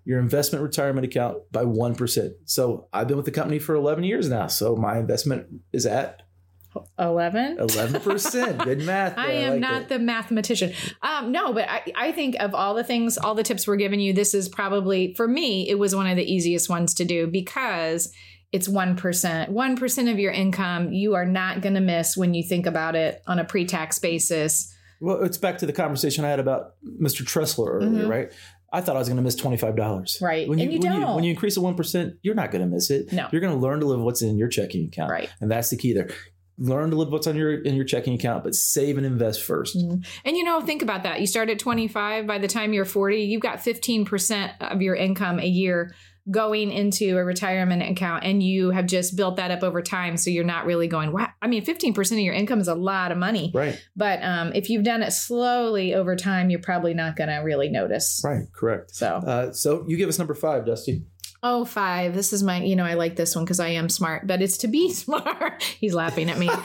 your 0.05 0.19
investment 0.19 0.63
retirement 0.63 1.05
account 1.05 1.39
by 1.53 1.65
1%. 1.65 2.31
So 2.47 2.89
I've 2.93 3.09
been 3.09 3.19
with 3.19 3.27
the 3.27 3.33
company 3.33 3.59
for 3.59 3.75
11 3.75 4.05
years 4.05 4.29
now. 4.29 4.47
So 4.47 4.77
my 4.77 4.99
investment 4.99 5.47
is 5.73 5.85
at 5.85 6.23
11. 6.99 7.57
11%. 7.59 8.59
Good 8.65 8.83
math. 8.85 9.17
I 9.19 9.27
there. 9.29 9.35
am 9.47 9.51
like 9.53 9.61
not 9.61 9.83
it. 9.83 9.89
the 9.89 9.99
mathematician. 9.99 10.73
Um, 11.03 11.33
no, 11.33 11.53
but 11.53 11.69
I, 11.69 11.83
I 11.97 12.13
think 12.13 12.37
of 12.41 12.55
all 12.55 12.75
the 12.75 12.85
things, 12.85 13.19
all 13.19 13.35
the 13.35 13.43
tips 13.43 13.67
we're 13.67 13.77
giving 13.77 14.01
you, 14.01 14.13
this 14.13 14.35
is 14.35 14.49
probably, 14.49 15.15
for 15.15 15.27
me, 15.27 15.69
it 15.69 15.79
was 15.79 15.95
one 15.95 16.07
of 16.07 16.17
the 16.17 16.25
easiest 16.25 16.69
ones 16.69 16.95
to 16.95 17.05
do 17.05 17.27
because 17.27 18.13
it's 18.53 18.69
1%. 18.69 18.97
1% 19.51 20.11
of 20.13 20.19
your 20.19 20.33
income 20.33 20.93
you 20.93 21.15
are 21.15 21.27
not 21.27 21.61
going 21.61 21.75
to 21.75 21.81
miss 21.81 22.17
when 22.17 22.35
you 22.35 22.43
think 22.43 22.67
about 22.67 22.95
it 22.97 23.23
on 23.27 23.39
a 23.39 23.45
pre 23.45 23.65
tax 23.65 23.99
basis. 23.99 24.75
Well, 25.01 25.23
it's 25.23 25.39
back 25.39 25.59
to 25.59 25.67
the 25.67 25.73
conversation 25.73 26.25
I 26.25 26.31
had 26.31 26.41
about 26.41 26.75
Mr. 26.85 27.23
Tressler 27.25 27.75
earlier, 27.75 28.05
Mhm. 28.07 28.09
right? 28.09 28.33
I 28.73 28.81
thought 28.83 28.97
I 28.97 28.99
was 28.99 29.09
going 29.09 29.17
to 29.17 29.23
miss 29.23 29.35
twenty 29.37 29.57
five 29.57 29.77
dollars. 29.77 30.19
Right. 30.21 30.47
When 30.47 30.59
you, 30.59 30.65
And 30.65 30.73
you 30.75 30.81
when 30.91 31.01
don't. 31.01 31.15
when 31.15 31.25
you 31.25 31.31
increase 31.31 31.57
it 31.57 31.61
one 31.61 31.75
percent, 31.75 32.15
you're 32.23 32.35
not 32.35 32.51
going 32.51 32.61
to 32.61 32.67
miss 32.69 32.91
it. 32.91 33.11
No. 33.13 33.27
You're 33.33 33.41
going 33.41 33.55
to 33.55 33.59
learn 33.59 33.81
to 33.81 33.87
live 33.87 34.01
what's 34.01 34.21
in 34.21 34.37
your 34.37 34.49
checking 34.49 34.87
account, 34.89 35.11
Right. 35.11 35.31
and 35.41 35.51
that's 35.51 35.71
the 35.71 35.77
key 35.79 35.95
there. 35.95 36.11
Learn 36.59 36.91
to 36.91 36.97
live 36.97 37.11
what's 37.13 37.27
on 37.27 37.37
your 37.37 37.55
in 37.63 37.75
your 37.77 37.85
checking 37.85 38.15
account, 38.15 38.43
but 38.45 38.55
save 38.55 38.97
and 38.99 39.07
invest 39.07 39.43
1st 39.43 39.77
Mhm. 39.77 40.07
And 40.25 40.37
you 40.37 40.45
know, 40.45 40.61
think 40.61 40.83
about 40.83 41.05
that. 41.05 41.21
You 41.21 41.27
start 41.27 41.49
at 41.51 41.59
25, 41.59 42.27
by 42.27 42.39
the 42.39 42.49
time 42.49 42.73
you're 42.73 42.85
40, 42.85 43.23
you've 43.23 43.43
got 43.43 43.59
15% 43.61 44.51
of 44.61 44.83
your 44.83 44.95
income 44.95 45.39
a 45.39 45.47
year 45.47 45.95
going 46.31 46.71
into 46.73 47.17
a 47.17 47.25
retirement 47.25 47.83
account 47.83 48.23
and 48.23 48.43
you 48.43 48.71
have 48.71 48.85
just 48.85 49.17
built 49.17 49.37
that 49.37 49.51
up 49.51 49.63
over 49.63 49.81
time 49.81 50.15
so 50.19 50.29
you're 50.29 50.45
not 50.45 50.67
really 50.67 50.87
going 50.87 51.11
wow 51.11 51.27
i 51.41 51.47
mean 51.47 51.65
15% 51.65 51.97
of 52.13 52.19
your 52.19 52.35
income 52.35 52.61
is 52.61 52.69
a 52.69 52.75
lot 52.75 53.11
of 53.11 53.17
money 53.17 53.51
Right. 53.55 53.81
but 53.97 54.23
um, 54.23 54.53
if 54.55 54.69
you've 54.69 54.85
done 54.85 55.03
it 55.03 55.13
slowly 55.13 55.95
over 55.95 56.17
time 56.17 56.51
you're 56.51 56.61
probably 56.61 56.93
not 56.93 57.17
going 57.17 57.31
to 57.31 57.37
really 57.37 57.71
notice 57.71 58.21
Right. 58.23 58.43
Correct. 58.53 58.95
so 58.95 59.07
Uh, 59.07 59.53
so 59.55 59.87
you 59.89 59.97
give 59.97 60.11
us 60.11 60.19
number 60.19 60.35
five, 60.35 60.67
Dusty. 60.67 61.07
Oh 61.43 61.65
five. 61.65 62.15
This 62.15 62.33
is 62.33 62.43
my 62.43 62.63
you 62.63 62.77
know 62.77 62.85
i 62.85 62.95
like 62.95 63.17
this 63.17 63.35
one 63.35 63.45
because 63.45 63.61
i 63.61 63.69
am 63.69 63.89
smart 63.89 64.27
but 64.27 64.43
it's 64.43 64.59
to 64.59 64.69
be 64.69 64.93
smart. 64.93 65.63
He's 65.63 65.95
laughing 65.95 66.31
at 66.31 66.39
me. 66.39 66.51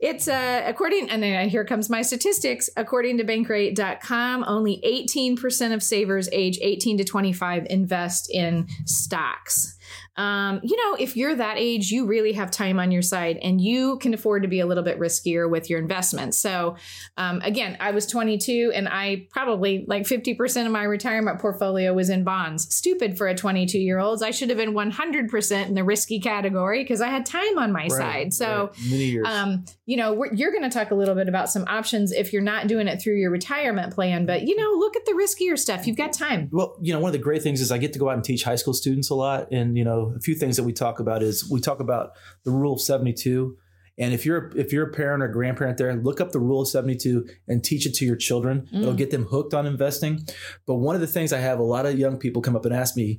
It's 0.00 0.28
uh 0.28 0.62
according 0.64 1.10
and 1.10 1.20
then 1.20 1.48
here 1.48 1.64
comes 1.64 1.90
my 1.90 2.02
statistics. 2.02 2.70
According 2.76 3.18
to 3.18 3.24
bankrate.com 3.24 4.44
only 4.46 4.80
18% 4.86 5.74
of 5.74 5.82
savers 5.82 6.28
age 6.30 6.56
18 6.62 6.98
to 6.98 7.04
25 7.04 7.66
invest 7.68 8.30
in 8.30 8.68
stocks 8.84 9.76
um, 10.18 10.60
you 10.64 10.76
know, 10.76 10.96
if 10.98 11.16
you're 11.16 11.34
that 11.36 11.56
age, 11.58 11.90
you 11.90 12.04
really 12.04 12.32
have 12.32 12.50
time 12.50 12.78
on 12.80 12.90
your 12.90 13.02
side 13.02 13.38
and 13.40 13.60
you 13.60 13.98
can 13.98 14.12
afford 14.12 14.42
to 14.42 14.48
be 14.48 14.58
a 14.58 14.66
little 14.66 14.82
bit 14.82 14.98
riskier 14.98 15.48
with 15.48 15.70
your 15.70 15.78
investments. 15.78 16.38
So, 16.38 16.76
um, 17.16 17.40
again, 17.42 17.76
I 17.80 17.92
was 17.92 18.04
22 18.06 18.72
and 18.74 18.88
I 18.88 19.28
probably 19.30 19.84
like 19.86 20.02
50% 20.02 20.66
of 20.66 20.72
my 20.72 20.82
retirement 20.82 21.40
portfolio 21.40 21.94
was 21.94 22.10
in 22.10 22.24
bonds. 22.24 22.74
Stupid 22.74 23.16
for 23.16 23.28
a 23.28 23.34
22 23.34 23.78
year 23.78 24.00
old. 24.00 24.22
I 24.22 24.32
should 24.32 24.48
have 24.48 24.58
been 24.58 24.74
100% 24.74 25.68
in 25.68 25.74
the 25.74 25.84
risky 25.84 26.18
category 26.18 26.82
because 26.82 27.00
I 27.00 27.08
had 27.08 27.24
time 27.24 27.56
on 27.56 27.72
my 27.72 27.86
Right, 27.88 27.90
side. 27.92 28.34
So, 28.34 28.66
right. 28.72 28.90
many 28.90 29.04
years. 29.04 29.26
um, 29.28 29.64
you 29.86 29.96
know, 29.96 30.12
we're, 30.14 30.34
you're 30.34 30.50
going 30.50 30.64
to 30.64 30.70
talk 30.70 30.90
a 30.90 30.94
little 30.96 31.14
bit 31.14 31.28
about 31.28 31.48
some 31.48 31.64
options 31.68 32.10
if 32.10 32.32
you're 32.32 32.42
not 32.42 32.66
doing 32.66 32.88
it 32.88 33.00
through 33.00 33.16
your 33.16 33.30
retirement 33.30 33.94
plan. 33.94 34.26
But, 34.26 34.42
you 34.48 34.56
know, 34.56 34.78
look 34.78 34.96
at 34.96 35.06
the 35.06 35.12
riskier 35.12 35.56
stuff. 35.56 35.86
You've 35.86 35.96
got 35.96 36.12
time. 36.12 36.48
Well, 36.50 36.76
you 36.82 36.92
know, 36.92 36.98
one 36.98 37.08
of 37.10 37.12
the 37.12 37.18
great 37.22 37.42
things 37.42 37.60
is 37.60 37.70
I 37.70 37.78
get 37.78 37.92
to 37.92 37.98
go 38.00 38.08
out 38.10 38.14
and 38.14 38.24
teach 38.24 38.42
high 38.42 38.56
school 38.56 38.74
students 38.74 39.10
a 39.10 39.14
lot. 39.14 39.52
And, 39.52 39.76
you 39.78 39.84
know, 39.84 40.07
a 40.16 40.20
few 40.20 40.34
things 40.34 40.56
that 40.56 40.64
we 40.64 40.72
talk 40.72 41.00
about 41.00 41.22
is 41.22 41.48
we 41.50 41.60
talk 41.60 41.80
about 41.80 42.10
the 42.44 42.50
rule 42.50 42.74
of 42.74 42.80
72. 42.80 43.56
And 44.00 44.14
if 44.14 44.24
you're 44.24 44.52
if 44.56 44.72
you're 44.72 44.88
a 44.88 44.92
parent 44.92 45.22
or 45.24 45.28
grandparent 45.28 45.76
there, 45.78 45.94
look 45.96 46.20
up 46.20 46.30
the 46.30 46.38
rule 46.38 46.60
of 46.62 46.68
72 46.68 47.26
and 47.48 47.64
teach 47.64 47.84
it 47.84 47.94
to 47.94 48.04
your 48.04 48.14
children. 48.16 48.68
It'll 48.72 48.92
Mm. 48.94 48.96
get 48.96 49.10
them 49.10 49.24
hooked 49.24 49.54
on 49.54 49.66
investing. 49.66 50.20
But 50.66 50.76
one 50.76 50.94
of 50.94 51.00
the 51.00 51.06
things 51.08 51.32
I 51.32 51.38
have 51.40 51.58
a 51.58 51.64
lot 51.64 51.84
of 51.84 51.98
young 51.98 52.16
people 52.16 52.40
come 52.40 52.54
up 52.54 52.64
and 52.64 52.72
ask 52.74 52.96
me 52.96 53.18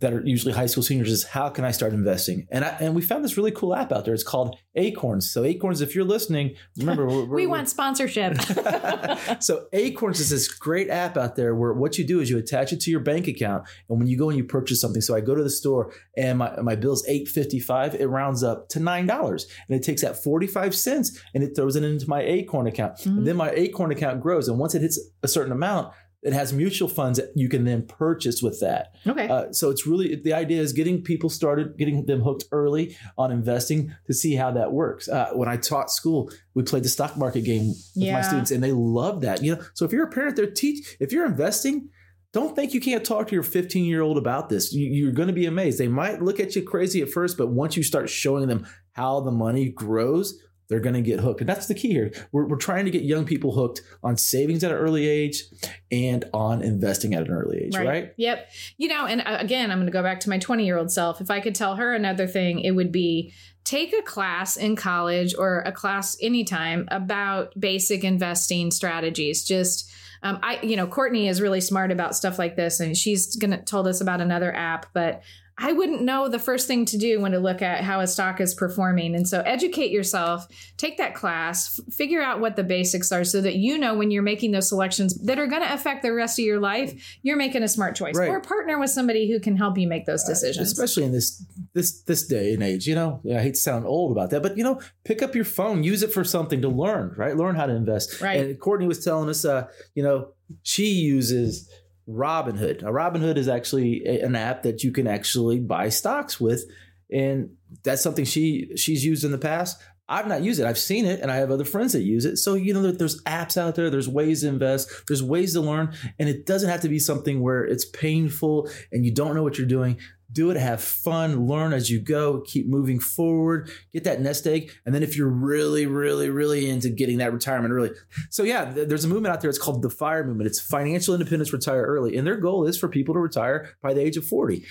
that 0.00 0.12
are 0.12 0.22
usually 0.24 0.52
high 0.54 0.66
school 0.66 0.82
seniors 0.82 1.10
is 1.10 1.24
how 1.24 1.48
can 1.50 1.64
I 1.64 1.70
start 1.70 1.92
investing? 1.92 2.46
And 2.50 2.64
I, 2.64 2.68
and 2.80 2.94
we 2.94 3.02
found 3.02 3.24
this 3.24 3.36
really 3.36 3.50
cool 3.52 3.74
app 3.74 3.92
out 3.92 4.04
there. 4.04 4.14
It's 4.14 4.22
called 4.22 4.56
Acorns. 4.74 5.30
So 5.30 5.44
Acorns, 5.44 5.80
if 5.80 5.94
you're 5.94 6.04
listening, 6.04 6.54
remember 6.78 7.06
we're, 7.06 7.20
We 7.24 7.26
we're- 7.28 7.46
want 7.46 7.68
sponsorship. 7.68 8.40
so 9.40 9.66
Acorns 9.72 10.20
is 10.20 10.30
this 10.30 10.48
great 10.48 10.88
app 10.90 11.16
out 11.16 11.36
there 11.36 11.54
where 11.54 11.72
what 11.72 11.98
you 11.98 12.06
do 12.06 12.20
is 12.20 12.30
you 12.30 12.38
attach 12.38 12.72
it 12.72 12.80
to 12.80 12.90
your 12.90 13.00
bank 13.00 13.28
account, 13.28 13.64
and 13.88 13.98
when 13.98 14.08
you 14.08 14.16
go 14.16 14.28
and 14.28 14.38
you 14.38 14.44
purchase 14.44 14.80
something, 14.80 15.02
so 15.02 15.14
I 15.14 15.20
go 15.20 15.34
to 15.34 15.42
the 15.42 15.50
store 15.50 15.92
and 16.16 16.38
my 16.38 16.60
my 16.60 16.76
bill's 16.76 17.06
eight 17.08 17.28
fifty 17.28 17.60
five, 17.60 17.94
it 17.94 18.06
rounds 18.06 18.42
up 18.42 18.68
to 18.70 18.80
nine 18.80 19.06
dollars, 19.06 19.46
and 19.68 19.76
it 19.76 19.82
takes 19.82 20.02
that 20.02 20.22
forty 20.22 20.46
five 20.46 20.74
cents 20.74 21.20
and 21.34 21.42
it 21.44 21.54
throws 21.54 21.76
it 21.76 21.84
into 21.84 22.08
my 22.08 22.22
Acorn 22.22 22.66
account, 22.66 22.96
Mhm. 22.98 23.18
and 23.18 23.26
then 23.26 23.36
my 23.36 23.50
Acorn 23.50 23.90
account 23.90 24.20
grows, 24.20 24.48
and 24.48 24.58
once 24.58 24.74
it 24.74 24.82
hits 24.82 24.98
a 25.22 25.28
certain 25.28 25.52
amount. 25.52 25.92
It 26.22 26.34
has 26.34 26.52
mutual 26.52 26.86
funds 26.88 27.18
that 27.18 27.30
you 27.34 27.48
can 27.48 27.64
then 27.64 27.86
purchase 27.86 28.42
with 28.42 28.60
that. 28.60 28.94
okay. 29.06 29.26
Uh, 29.26 29.52
so 29.52 29.70
it's 29.70 29.86
really 29.86 30.16
the 30.16 30.34
idea 30.34 30.60
is 30.60 30.74
getting 30.74 31.02
people 31.02 31.30
started, 31.30 31.78
getting 31.78 32.04
them 32.04 32.20
hooked 32.20 32.44
early 32.52 32.94
on 33.16 33.32
investing 33.32 33.94
to 34.06 34.12
see 34.12 34.34
how 34.34 34.50
that 34.52 34.70
works. 34.72 35.08
Uh, 35.08 35.30
when 35.32 35.48
I 35.48 35.56
taught 35.56 35.90
school, 35.90 36.30
we 36.54 36.62
played 36.62 36.82
the 36.82 36.90
stock 36.90 37.16
market 37.16 37.42
game 37.42 37.68
with 37.68 37.78
Yeah. 37.94 38.14
my 38.14 38.22
students, 38.22 38.50
and 38.50 38.62
they 38.62 38.72
loved 38.72 39.22
that. 39.22 39.42
You 39.42 39.56
know, 39.56 39.62
so 39.74 39.86
if 39.86 39.92
you're 39.92 40.04
a 40.06 40.10
parent, 40.10 40.36
they're 40.36 40.50
teach 40.50 40.96
if 41.00 41.10
you're 41.12 41.24
investing. 41.26 41.88
Don't 42.32 42.54
think 42.54 42.74
you 42.74 42.80
can't 42.80 43.04
talk 43.04 43.26
to 43.26 43.34
your 43.34 43.42
15 43.42 43.84
year 43.86 44.02
old 44.02 44.16
about 44.16 44.48
this. 44.50 44.72
You, 44.72 44.86
you're 44.88 45.12
going 45.12 45.26
to 45.28 45.34
be 45.34 45.46
amazed. 45.46 45.78
They 45.80 45.88
might 45.88 46.22
look 46.22 46.38
at 46.38 46.54
you 46.54 46.62
crazy 46.62 47.02
at 47.02 47.10
first, 47.10 47.36
but 47.36 47.48
once 47.48 47.76
you 47.76 47.82
start 47.82 48.08
showing 48.08 48.46
them 48.46 48.66
how 48.92 49.20
the 49.20 49.32
money 49.32 49.70
grows, 49.70 50.38
they're 50.70 50.80
going 50.80 50.94
to 50.94 51.02
get 51.02 51.18
hooked. 51.20 51.40
And 51.40 51.48
that's 51.48 51.66
the 51.66 51.74
key 51.74 51.88
here. 51.88 52.12
We're, 52.30 52.46
we're 52.46 52.56
trying 52.56 52.84
to 52.84 52.90
get 52.92 53.02
young 53.02 53.26
people 53.26 53.52
hooked 53.52 53.82
on 54.04 54.16
savings 54.16 54.62
at 54.62 54.70
an 54.70 54.78
early 54.78 55.06
age 55.06 55.42
and 55.90 56.24
on 56.32 56.62
investing 56.62 57.12
at 57.12 57.26
an 57.26 57.32
early 57.32 57.64
age, 57.64 57.76
right? 57.76 58.14
Yep. 58.16 58.48
You 58.78 58.88
know, 58.88 59.04
and 59.04 59.20
uh, 59.20 59.36
again, 59.40 59.72
I'm 59.72 59.78
going 59.78 59.88
to 59.88 59.92
go 59.92 60.02
back 60.02 60.20
to 60.20 60.30
my 60.30 60.38
20 60.38 60.64
year 60.64 60.78
old 60.78 60.92
self. 60.92 61.20
If 61.20 61.28
I 61.28 61.40
could 61.40 61.56
tell 61.56 61.74
her 61.74 61.92
another 61.92 62.28
thing, 62.28 62.60
it 62.60 62.70
would 62.70 62.92
be 62.92 63.34
take 63.64 63.92
a 63.92 64.02
class 64.02 64.56
in 64.56 64.76
college 64.76 65.34
or 65.36 65.60
a 65.66 65.72
class 65.72 66.16
anytime 66.22 66.86
about 66.92 67.58
basic 67.58 68.04
investing 68.04 68.70
strategies. 68.70 69.44
Just, 69.44 69.90
um, 70.22 70.38
I, 70.40 70.60
you 70.62 70.76
know, 70.76 70.86
Courtney 70.86 71.26
is 71.26 71.40
really 71.40 71.60
smart 71.60 71.90
about 71.90 72.14
stuff 72.14 72.38
like 72.38 72.54
this, 72.54 72.78
and 72.78 72.96
she's 72.96 73.36
gonna 73.36 73.62
told 73.62 73.88
us 73.88 74.00
about 74.00 74.20
another 74.20 74.54
app, 74.54 74.86
but 74.92 75.22
I 75.62 75.72
wouldn't 75.72 76.00
know 76.00 76.28
the 76.28 76.38
first 76.38 76.66
thing 76.66 76.86
to 76.86 76.96
do 76.96 77.20
when 77.20 77.32
to 77.32 77.38
look 77.38 77.60
at 77.60 77.84
how 77.84 78.00
a 78.00 78.06
stock 78.06 78.40
is 78.40 78.54
performing. 78.54 79.14
And 79.14 79.28
so 79.28 79.42
educate 79.42 79.90
yourself, 79.90 80.48
take 80.78 80.96
that 80.96 81.14
class, 81.14 81.78
f- 81.78 81.94
figure 81.94 82.22
out 82.22 82.40
what 82.40 82.56
the 82.56 82.64
basics 82.64 83.12
are 83.12 83.24
so 83.24 83.42
that 83.42 83.56
you 83.56 83.76
know 83.76 83.94
when 83.94 84.10
you're 84.10 84.22
making 84.22 84.52
those 84.52 84.68
selections 84.68 85.14
that 85.18 85.38
are 85.38 85.46
going 85.46 85.60
to 85.62 85.72
affect 85.72 86.02
the 86.02 86.14
rest 86.14 86.38
of 86.38 86.46
your 86.46 86.60
life, 86.60 87.18
you're 87.22 87.36
making 87.36 87.62
a 87.62 87.68
smart 87.68 87.94
choice. 87.94 88.16
Right. 88.16 88.30
Or 88.30 88.40
partner 88.40 88.78
with 88.78 88.90
somebody 88.90 89.30
who 89.30 89.38
can 89.38 89.54
help 89.54 89.76
you 89.76 89.86
make 89.86 90.06
those 90.06 90.24
decisions. 90.24 90.72
especially 90.72 91.04
in 91.04 91.12
this 91.12 91.44
this 91.74 92.02
this 92.02 92.26
day 92.26 92.54
and 92.54 92.62
age. 92.62 92.86
You 92.86 92.94
know, 92.94 93.20
I 93.30 93.42
hate 93.42 93.54
to 93.54 93.60
sound 93.60 93.84
old 93.84 94.12
about 94.12 94.30
that, 94.30 94.42
but 94.42 94.56
you 94.56 94.64
know, 94.64 94.80
pick 95.04 95.20
up 95.20 95.34
your 95.34 95.44
phone, 95.44 95.84
use 95.84 96.02
it 96.02 96.12
for 96.12 96.24
something 96.24 96.62
to 96.62 96.68
learn, 96.68 97.14
right? 97.18 97.36
Learn 97.36 97.54
how 97.54 97.66
to 97.66 97.74
invest. 97.74 98.20
Right. 98.22 98.40
And 98.40 98.58
Courtney 98.58 98.86
was 98.86 99.04
telling 99.04 99.28
us, 99.28 99.44
uh, 99.44 99.66
you 99.94 100.02
know, 100.02 100.30
she 100.62 100.86
uses 100.86 101.70
Robinhood. 102.10 102.82
Now, 102.82 102.90
Robinhood 102.90 103.36
is 103.36 103.48
actually 103.48 104.04
an 104.04 104.34
app 104.34 104.62
that 104.64 104.82
you 104.82 104.92
can 104.92 105.06
actually 105.06 105.60
buy 105.60 105.88
stocks 105.88 106.40
with, 106.40 106.64
and 107.10 107.50
that's 107.82 108.02
something 108.02 108.24
she 108.24 108.76
she's 108.76 109.04
used 109.04 109.24
in 109.24 109.32
the 109.32 109.38
past. 109.38 109.80
I've 110.10 110.26
not 110.26 110.42
used 110.42 110.58
it. 110.58 110.66
I've 110.66 110.76
seen 110.76 111.06
it, 111.06 111.20
and 111.20 111.30
I 111.30 111.36
have 111.36 111.52
other 111.52 111.64
friends 111.64 111.92
that 111.92 112.02
use 112.02 112.24
it. 112.24 112.36
So 112.36 112.54
you 112.54 112.74
know, 112.74 112.90
there's 112.90 113.22
apps 113.22 113.56
out 113.56 113.76
there. 113.76 113.88
There's 113.88 114.08
ways 114.08 114.42
to 114.42 114.48
invest. 114.48 114.90
There's 115.06 115.22
ways 115.22 115.52
to 115.54 115.60
learn, 115.60 115.94
and 116.18 116.28
it 116.28 116.46
doesn't 116.46 116.68
have 116.68 116.80
to 116.80 116.88
be 116.88 116.98
something 116.98 117.40
where 117.40 117.64
it's 117.64 117.84
painful 117.84 118.68
and 118.90 119.06
you 119.06 119.14
don't 119.14 119.36
know 119.36 119.44
what 119.44 119.56
you're 119.56 119.66
doing. 119.68 119.98
Do 120.32 120.50
it, 120.50 120.56
have 120.56 120.80
fun, 120.80 121.48
learn 121.48 121.72
as 121.72 121.90
you 121.90 122.00
go, 122.00 122.40
keep 122.46 122.68
moving 122.68 123.00
forward, 123.00 123.68
get 123.92 124.04
that 124.04 124.20
nest 124.20 124.46
egg. 124.46 124.70
And 124.86 124.94
then 124.94 125.02
if 125.02 125.16
you're 125.16 125.28
really, 125.28 125.86
really, 125.86 126.30
really 126.30 126.70
into 126.70 126.88
getting 126.88 127.18
that 127.18 127.32
retirement 127.32 127.72
early. 127.72 127.90
So 128.30 128.44
yeah, 128.44 128.64
there's 128.64 129.04
a 129.04 129.08
movement 129.08 129.32
out 129.34 129.40
there. 129.40 129.50
It's 129.50 129.58
called 129.58 129.82
the 129.82 129.90
FIRE 129.90 130.24
movement. 130.24 130.46
It's 130.46 130.60
financial 130.60 131.14
independence, 131.14 131.52
retire 131.52 131.82
early. 131.82 132.16
And 132.16 132.24
their 132.24 132.36
goal 132.36 132.64
is 132.64 132.78
for 132.78 132.88
people 132.88 133.14
to 133.14 133.20
retire 133.20 133.70
by 133.82 133.92
the 133.92 134.02
age 134.02 134.16
of 134.16 134.24
40. 134.24 134.64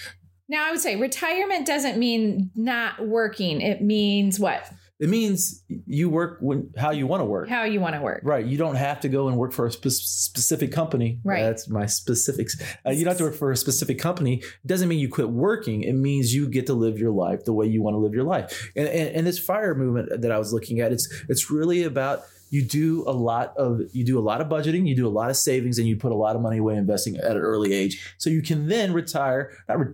now, 0.50 0.66
I 0.66 0.72
would 0.72 0.80
say 0.80 0.96
retirement 0.96 1.68
doesn't 1.68 1.98
mean 1.98 2.52
not 2.56 3.06
working. 3.06 3.60
It 3.62 3.82
means 3.82 4.40
what? 4.40 4.72
It 5.00 5.08
means 5.08 5.64
you 5.88 6.10
work 6.10 6.40
when 6.42 6.72
how 6.78 6.92
you 6.92 7.08
want 7.08 7.22
to 7.22 7.26
work. 7.26 7.48
How 7.48 7.64
you 7.64 7.80
want 7.80 7.96
to 7.96 8.02
work. 8.02 8.20
Right. 8.24 8.46
You 8.46 8.58
don't 8.58 8.76
have 8.76 9.00
to 9.02 9.10
go 9.10 9.30
and 9.30 9.38
work 9.38 9.54
for 9.54 9.66
a 9.66 9.72
spe- 9.72 9.88
specific 9.88 10.74
company. 10.74 11.20
Right. 11.24 11.42
That's 11.42 11.70
my 11.70 11.86
specifics. 11.86 12.62
Uh, 12.86 12.92
you 12.92 13.06
don't 13.06 13.12
have 13.12 13.18
to 13.20 13.24
work 13.24 13.36
for 13.36 13.52
a 13.52 13.58
specific 13.58 13.98
company. 13.98 14.40
It 14.40 14.68
doesn't 14.68 14.90
mean 14.90 15.00
you 15.00 15.08
quit 15.08 15.30
working. 15.30 15.84
It 15.84 15.94
means 15.94 16.36
you 16.36 16.50
get 16.50 16.68
to 16.68 16.74
live 16.74 17.00
your 17.00 17.12
life 17.12 17.46
the 17.46 17.54
way 17.54 17.66
you 17.66 17.82
want 17.82 17.94
to 17.94 18.00
live 18.00 18.14
your 18.14 18.26
life. 18.26 18.72
And, 18.76 18.90
and, 18.90 19.16
and 19.16 19.28
this 19.28 19.40
fire 19.40 19.74
movement 19.74 20.22
that 20.22 20.32
I 20.32 20.38
was 20.38 20.52
looking 20.52 20.82
at, 20.82 20.92
it's 20.92 21.08
it's 21.30 21.50
really 21.50 21.84
about 21.84 22.24
you 22.50 22.66
do 22.66 23.04
a 23.08 23.12
lot 23.14 23.56
of 23.58 23.82
you 23.94 24.04
do 24.04 24.20
a 24.20 24.22
lot 24.22 24.42
of 24.42 24.48
budgeting, 24.50 24.88
you 24.88 24.96
do 24.96 25.08
a 25.08 25.10
lot 25.10 25.30
of 25.30 25.38
savings, 25.38 25.80
and 25.80 25.88
you 25.88 25.96
put 25.96 26.12
a 26.12 26.16
lot 26.16 26.36
of 26.36 26.42
money 26.42 26.58
away 26.58 26.76
investing 26.76 27.16
at 27.18 27.32
an 27.32 27.38
early 27.38 27.74
age, 27.74 28.16
so 28.18 28.30
you 28.30 28.42
can 28.42 28.68
then 28.68 28.92
retire. 28.92 29.52
Not 29.68 29.80
re- 29.80 29.94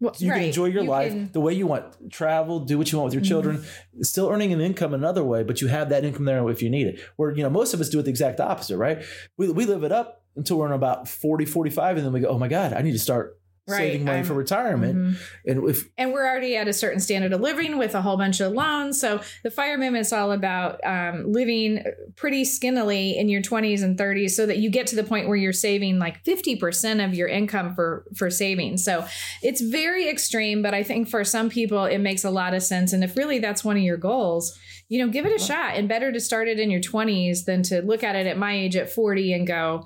Well, 0.00 0.14
you 0.18 0.30
right. 0.30 0.36
can 0.38 0.46
enjoy 0.46 0.66
your 0.66 0.84
You 0.84 0.88
life 0.90 1.12
can- 1.12 1.30
the 1.32 1.40
way 1.40 1.52
you 1.54 1.66
want 1.66 2.10
travel 2.10 2.60
do 2.60 2.78
what 2.78 2.90
you 2.92 2.98
want 2.98 3.06
with 3.06 3.14
your 3.14 3.22
Mhm. 3.22 3.28
children 3.28 3.64
still 4.02 4.28
earning 4.28 4.52
an 4.52 4.60
income 4.60 4.94
another 4.94 5.24
way 5.24 5.42
but 5.42 5.60
you 5.60 5.66
have 5.68 5.88
that 5.88 6.04
income 6.04 6.24
there 6.24 6.48
if 6.50 6.62
you 6.62 6.70
need 6.70 6.86
it 6.86 7.00
where 7.16 7.34
you 7.36 7.42
know 7.42 7.50
most 7.50 7.74
of 7.74 7.80
us 7.80 7.88
do 7.88 7.98
it 7.98 8.02
the 8.04 8.10
exact 8.10 8.38
opposite 8.40 8.76
right 8.76 9.02
we, 9.36 9.50
we 9.50 9.64
live 9.64 9.82
it 9.82 9.90
up 9.92 10.22
until 10.36 10.58
we're 10.58 10.66
in 10.66 10.72
about 10.72 11.08
40 11.08 11.44
45 11.44 11.96
and 11.96 12.06
then 12.06 12.12
we 12.12 12.20
go 12.20 12.28
oh 12.28 12.38
my 12.38 12.48
god 12.48 12.72
i 12.72 12.82
need 12.82 12.92
to 12.92 12.98
start 12.98 13.37
Right, 13.68 13.78
saving 13.92 14.04
money 14.04 14.16
I'm- 14.18 14.24
for 14.24 14.34
retirement 14.34 14.96
Mhm. 14.96 15.16
and 15.46 15.68
if 15.70 15.88
and 15.98 16.12
we're 16.12 16.26
already 16.26 16.56
at 16.56 16.68
a 16.68 16.72
certain 16.72 17.00
standard 17.00 17.32
of 17.32 17.40
living 17.40 17.76
with 17.78 17.94
a 17.94 18.00
whole 18.02 18.16
bunch 18.16 18.40
of 18.40 18.52
loans. 18.52 19.00
So 19.00 19.20
the 19.42 19.50
fire 19.50 19.76
movement 19.76 20.06
is 20.06 20.12
all 20.12 20.32
about 20.32 20.80
um, 20.84 21.32
living 21.32 21.82
pretty 22.16 22.44
skinnily 22.44 23.16
in 23.18 23.28
your 23.28 23.42
20s 23.42 23.82
and 23.82 23.96
30s, 23.98 24.34
so 24.36 24.46
that 24.46 24.58
you 24.58 24.70
get 24.70 24.86
to 24.88 24.96
the 24.96 25.04
point 25.04 25.28
where 25.28 25.36
you're 25.36 25.52
saving 25.52 25.98
like 25.98 26.24
50% 26.24 27.04
of 27.04 27.14
your 27.14 27.28
income 27.28 27.74
for 27.74 28.04
for 28.14 28.30
savings. 28.30 28.82
So 28.84 29.04
it's 29.42 29.60
very 29.60 30.08
extreme, 30.08 30.62
but 30.62 30.74
I 30.74 30.82
think 30.82 31.08
for 31.08 31.22
some 31.24 31.48
people 31.50 31.84
it 31.84 31.98
makes 31.98 32.24
a 32.24 32.30
lot 32.30 32.54
of 32.54 32.62
sense. 32.62 32.92
And 32.92 33.04
if 33.04 33.16
really 33.16 33.38
that's 33.38 33.64
one 33.64 33.76
of 33.76 33.82
your 33.82 33.96
goals, 33.98 34.58
you 34.88 34.98
know, 35.04 35.10
give 35.12 35.26
it 35.26 35.38
a 35.38 35.44
shot. 35.44 35.76
And 35.76 35.88
better 35.88 36.10
to 36.12 36.20
start 36.20 36.48
it 36.48 36.58
in 36.58 36.70
your 36.70 36.80
20s 36.80 37.44
than 37.44 37.62
to 37.64 37.82
look 37.82 38.02
at 38.02 38.16
it 38.16 38.26
at 38.26 38.38
my 38.38 38.54
age 38.56 38.76
at 38.76 38.90
40 38.90 39.32
and 39.34 39.46
go. 39.46 39.84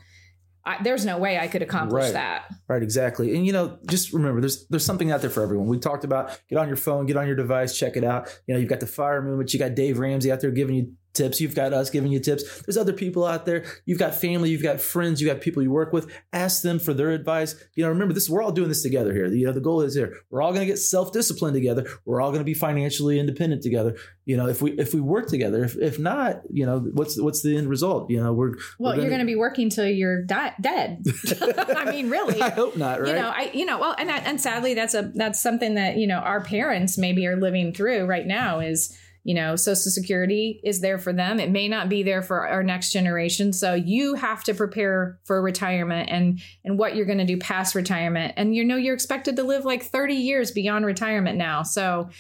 I, 0.64 0.82
there's 0.82 1.04
no 1.04 1.18
way 1.18 1.38
I 1.38 1.48
could 1.48 1.62
accomplish 1.62 2.04
Right. 2.04 2.12
that. 2.12 2.44
Right, 2.68 2.82
exactly. 2.82 3.34
And 3.34 3.44
you 3.44 3.52
know, 3.52 3.78
just 3.90 4.12
remember 4.12 4.40
there's 4.40 4.66
there's 4.68 4.84
something 4.84 5.10
out 5.10 5.20
there 5.20 5.30
for 5.30 5.42
everyone. 5.42 5.66
We 5.66 5.78
talked 5.78 6.04
about 6.04 6.38
get 6.48 6.56
on 6.58 6.68
your 6.68 6.76
phone, 6.76 7.06
get 7.06 7.16
on 7.16 7.26
your 7.26 7.34
device, 7.36 7.76
check 7.76 7.96
it 7.96 8.04
out. 8.04 8.28
You 8.46 8.54
know, 8.54 8.60
you've 8.60 8.68
got 8.70 8.80
the 8.80 8.86
fire 8.86 9.20
movement, 9.22 9.52
you 9.52 9.58
got 9.58 9.74
Dave 9.74 9.98
Ramsey 9.98 10.30
out 10.30 10.40
there 10.40 10.50
giving 10.52 10.76
you 10.76 10.92
tips, 11.14 11.40
you've 11.40 11.54
got 11.54 11.72
us 11.72 11.90
giving 11.90 12.12
you 12.12 12.20
tips. 12.20 12.62
There's 12.62 12.76
other 12.76 12.92
people 12.92 13.24
out 13.24 13.46
there. 13.46 13.64
You've 13.84 13.98
got 13.98 14.14
family, 14.14 14.50
you've 14.50 14.62
got 14.62 14.80
friends, 14.80 15.20
you 15.20 15.28
got 15.28 15.40
people 15.40 15.62
you 15.62 15.70
work 15.70 15.92
with. 15.92 16.10
Ask 16.32 16.62
them 16.62 16.78
for 16.78 16.94
their 16.94 17.10
advice. 17.10 17.54
You 17.74 17.84
know, 17.84 17.90
remember 17.90 18.14
this 18.14 18.28
we're 18.28 18.42
all 18.42 18.52
doing 18.52 18.68
this 18.68 18.82
together 18.82 19.12
here. 19.12 19.26
You 19.26 19.46
know, 19.46 19.52
the 19.52 19.60
goal 19.60 19.82
is 19.82 19.94
here. 19.94 20.16
We're 20.30 20.42
all 20.42 20.52
going 20.52 20.60
to 20.60 20.66
get 20.66 20.78
self-disciplined 20.78 21.54
together. 21.54 21.86
We're 22.04 22.20
all 22.20 22.30
going 22.30 22.40
to 22.40 22.44
be 22.44 22.54
financially 22.54 23.18
independent 23.18 23.62
together. 23.62 23.96
You 24.24 24.36
know, 24.36 24.48
if 24.48 24.62
we 24.62 24.72
if 24.72 24.94
we 24.94 25.00
work 25.00 25.28
together. 25.28 25.64
If 25.64 25.76
if 25.76 25.98
not, 25.98 26.42
you 26.50 26.64
know, 26.64 26.78
what's 26.78 27.20
what's 27.20 27.42
the 27.42 27.56
end 27.56 27.68
result? 27.68 28.10
You 28.10 28.22
know, 28.22 28.32
we're 28.32 28.54
Well, 28.78 28.94
we're 28.94 29.02
you're 29.02 29.10
going 29.10 29.20
to 29.20 29.26
be 29.26 29.36
working 29.36 29.68
till 29.68 29.86
you're 29.86 30.22
di- 30.22 30.54
dead. 30.60 31.04
I 31.76 31.90
mean, 31.90 32.08
really. 32.08 32.40
I 32.40 32.50
hope 32.50 32.76
not, 32.76 33.00
right? 33.00 33.08
You 33.08 33.14
know, 33.14 33.28
I 33.28 33.50
you 33.52 33.64
know, 33.66 33.78
well, 33.78 33.94
and 33.98 34.10
I, 34.10 34.18
and 34.18 34.40
sadly, 34.40 34.74
that's 34.74 34.94
a 34.94 35.10
that's 35.14 35.42
something 35.42 35.74
that 35.74 35.96
you 35.96 36.06
know 36.06 36.18
our 36.18 36.40
parents 36.40 36.96
maybe 36.96 37.26
are 37.26 37.36
living 37.36 37.74
through 37.74 38.06
right 38.06 38.26
now. 38.26 38.60
Is 38.60 38.96
you 39.24 39.34
know, 39.34 39.54
Social 39.56 39.90
Security 39.90 40.60
is 40.64 40.80
there 40.80 40.98
for 40.98 41.12
them. 41.12 41.38
It 41.38 41.50
may 41.50 41.68
not 41.68 41.88
be 41.88 42.02
there 42.02 42.22
for 42.22 42.46
our 42.48 42.62
next 42.62 42.90
generation. 42.92 43.52
So 43.52 43.74
you 43.74 44.14
have 44.14 44.42
to 44.44 44.54
prepare 44.54 45.20
for 45.24 45.40
retirement 45.40 46.08
and 46.10 46.40
and 46.64 46.78
what 46.78 46.96
you're 46.96 47.06
going 47.06 47.18
to 47.18 47.24
do 47.24 47.36
past 47.38 47.74
retirement. 47.74 48.34
And 48.36 48.54
you 48.54 48.64
know, 48.64 48.76
you're 48.76 48.94
expected 48.94 49.36
to 49.36 49.44
live 49.44 49.64
like 49.64 49.84
30 49.84 50.14
years 50.14 50.50
beyond 50.50 50.86
retirement 50.86 51.38
now. 51.38 51.62
So 51.62 52.10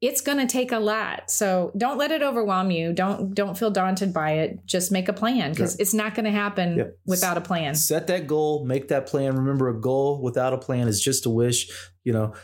it's 0.00 0.20
going 0.20 0.38
to 0.38 0.46
take 0.52 0.72
a 0.72 0.80
lot. 0.80 1.30
So 1.30 1.70
don't 1.76 1.96
let 1.96 2.10
it 2.10 2.22
overwhelm 2.22 2.72
you. 2.72 2.92
Don't 2.92 3.34
don't 3.34 3.56
feel 3.56 3.70
daunted 3.70 4.12
by 4.12 4.32
it. 4.32 4.64
Just 4.66 4.90
make 4.90 5.08
a 5.08 5.12
plan 5.12 5.50
because 5.52 5.76
it's 5.78 5.94
not 5.94 6.14
going 6.16 6.24
to 6.24 6.32
happen 6.32 6.76
Yep. 6.78 6.98
without 7.06 7.36
a 7.36 7.40
plan. 7.40 7.74
set 7.76 8.06
that 8.08 8.26
goal 8.26 8.64
make 8.64 8.88
that 8.88 9.06
plan 9.06 9.36
remember 9.36 9.68
a 9.68 9.80
goal 9.80 10.20
without 10.22 10.52
a 10.52 10.58
plan 10.58 10.88
is 10.88 11.00
just 11.00 11.24
a 11.26 11.30
wish 11.30 11.70
you 12.04 12.12
know 12.12 12.34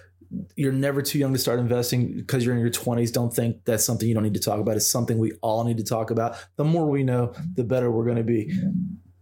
you're 0.57 0.73
never 0.73 1.03
too 1.03 1.19
young 1.19 1.33
to 1.33 1.39
start 1.39 1.59
investing 1.59 2.15
because 2.17 2.45
you're 2.45 2.55
in 2.55 2.61
your 2.61 2.71
20s 2.71 3.13
don't 3.13 3.35
think 3.35 3.65
that's 3.65 3.85
something 3.85 4.09
you 4.09 4.15
don't 4.15 4.25
need 4.25 4.35
to 4.35 4.41
talk 4.41 4.61
about 4.61 4.77
it's 4.77 4.91
something 4.91 5.19
we 5.19 5.33
all 5.43 5.65
need 5.65 5.79
to 5.79 5.85
talk 5.85 6.11
about 6.11 6.37
the 6.57 6.65
more 6.65 6.87
we 6.87 7.03
know 7.03 7.33
the 7.55 7.65
better 7.65 7.91
we're 7.91 8.05
going 8.05 8.17
to 8.17 8.23
be 8.23 8.53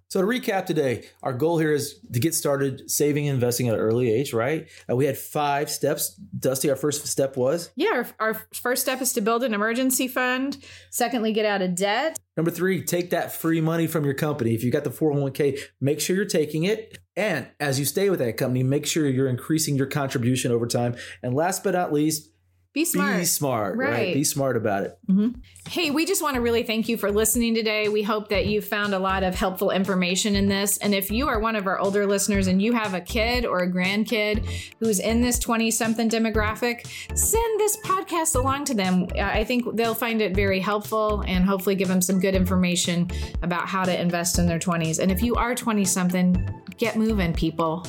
so 0.08 0.20
to 0.20 0.26
recap 0.26 0.66
today 0.66 1.04
our 1.22 1.32
goal 1.32 1.58
here 1.58 1.72
is 1.72 2.00
to 2.12 2.20
get 2.20 2.34
started 2.34 2.90
saving 2.90 3.28
and 3.28 3.34
investing 3.34 3.68
at 3.68 3.74
an 3.74 3.80
early 3.80 4.12
age 4.12 4.32
right 4.32 4.68
uh, 4.90 4.96
we 4.96 5.04
had 5.04 5.16
five 5.16 5.70
steps 5.70 6.14
dusty 6.38 6.68
our 6.68 6.76
first 6.76 7.06
step 7.06 7.36
was 7.36 7.70
Yeah, 7.76 7.88
our, 7.92 8.06
our 8.18 8.34
first 8.52 8.82
step 8.82 9.00
is 9.00 9.12
to 9.14 9.20
build 9.20 9.42
an 9.42 9.54
emergency 9.54 10.08
fund. 10.08 10.58
Secondly, 10.90 11.32
get 11.32 11.46
out 11.46 11.62
of 11.62 11.74
debt. 11.74 12.18
Number 12.36 12.50
three, 12.50 12.82
take 12.82 13.10
that 13.10 13.32
free 13.32 13.60
money 13.60 13.86
from 13.86 14.04
your 14.04 14.14
company. 14.14 14.54
If 14.54 14.62
you 14.62 14.70
got 14.70 14.84
the 14.84 14.90
401k, 14.90 15.58
make 15.80 16.00
sure 16.00 16.14
you're 16.16 16.24
taking 16.24 16.64
it. 16.64 16.98
And 17.16 17.46
as 17.58 17.78
you 17.78 17.84
stay 17.86 18.10
with 18.10 18.18
that 18.18 18.36
company, 18.36 18.62
make 18.62 18.86
sure 18.86 19.06
you're 19.08 19.28
increasing 19.28 19.76
your 19.76 19.86
contribution 19.86 20.52
over 20.52 20.66
time. 20.66 20.96
And 21.22 21.34
last 21.34 21.64
but 21.64 21.72
not 21.72 21.90
least, 21.92 22.30
Be 22.74 22.84
smart. 22.84 23.16
be 23.18 23.24
smart, 23.24 23.78
right. 23.78 23.90
Right. 23.90 24.14
Be 24.14 24.22
smart 24.22 24.54
about 24.54 24.82
it. 24.82 24.98
Mm-hmm. 25.08 25.40
Hey, 25.66 25.90
we 25.90 26.04
just 26.04 26.22
want 26.22 26.34
to 26.34 26.42
really 26.42 26.62
thank 26.62 26.90
you 26.90 26.98
for 26.98 27.10
listening 27.10 27.54
today. 27.54 27.88
We 27.88 28.02
hope 28.02 28.28
that 28.28 28.44
you 28.46 28.60
found 28.60 28.92
a 28.92 28.98
lot 28.98 29.22
of 29.22 29.34
helpful 29.34 29.70
information 29.70 30.36
in 30.36 30.46
this. 30.48 30.76
And 30.76 30.94
if 30.94 31.10
you 31.10 31.26
are 31.28 31.40
one 31.40 31.56
of 31.56 31.66
our 31.66 31.78
older 31.78 32.06
listeners 32.06 32.48
and 32.48 32.60
you 32.60 32.74
have 32.74 32.92
a 32.92 33.00
kid 33.00 33.46
or 33.46 33.60
a 33.60 33.72
grandkid 33.72 34.44
who's 34.78 35.00
in 35.00 35.22
this 35.22 35.38
20 35.38 35.70
something 35.70 36.10
demographic, 36.10 36.86
send 37.16 37.60
this 37.60 37.78
podcast 37.78 38.36
along 38.36 38.66
to 38.66 38.74
them. 38.74 39.06
Uh, 39.16 39.22
I 39.22 39.42
think 39.42 39.74
they'll 39.74 39.94
find 39.94 40.20
it 40.20 40.36
very 40.36 40.60
helpful 40.60 41.24
and 41.26 41.46
hopefully 41.46 41.76
give 41.76 41.88
them 41.88 42.02
some 42.02 42.20
good 42.20 42.34
information 42.34 43.10
about 43.42 43.66
how 43.66 43.84
to 43.84 43.98
invest 43.98 44.38
in 44.38 44.46
their 44.46 44.58
20s. 44.58 44.98
And 44.98 45.10
if 45.10 45.22
you 45.22 45.34
are 45.36 45.54
20 45.54 45.82
something, 45.86 46.46
get 46.78 46.96
moving, 46.96 47.32
people. 47.32 47.86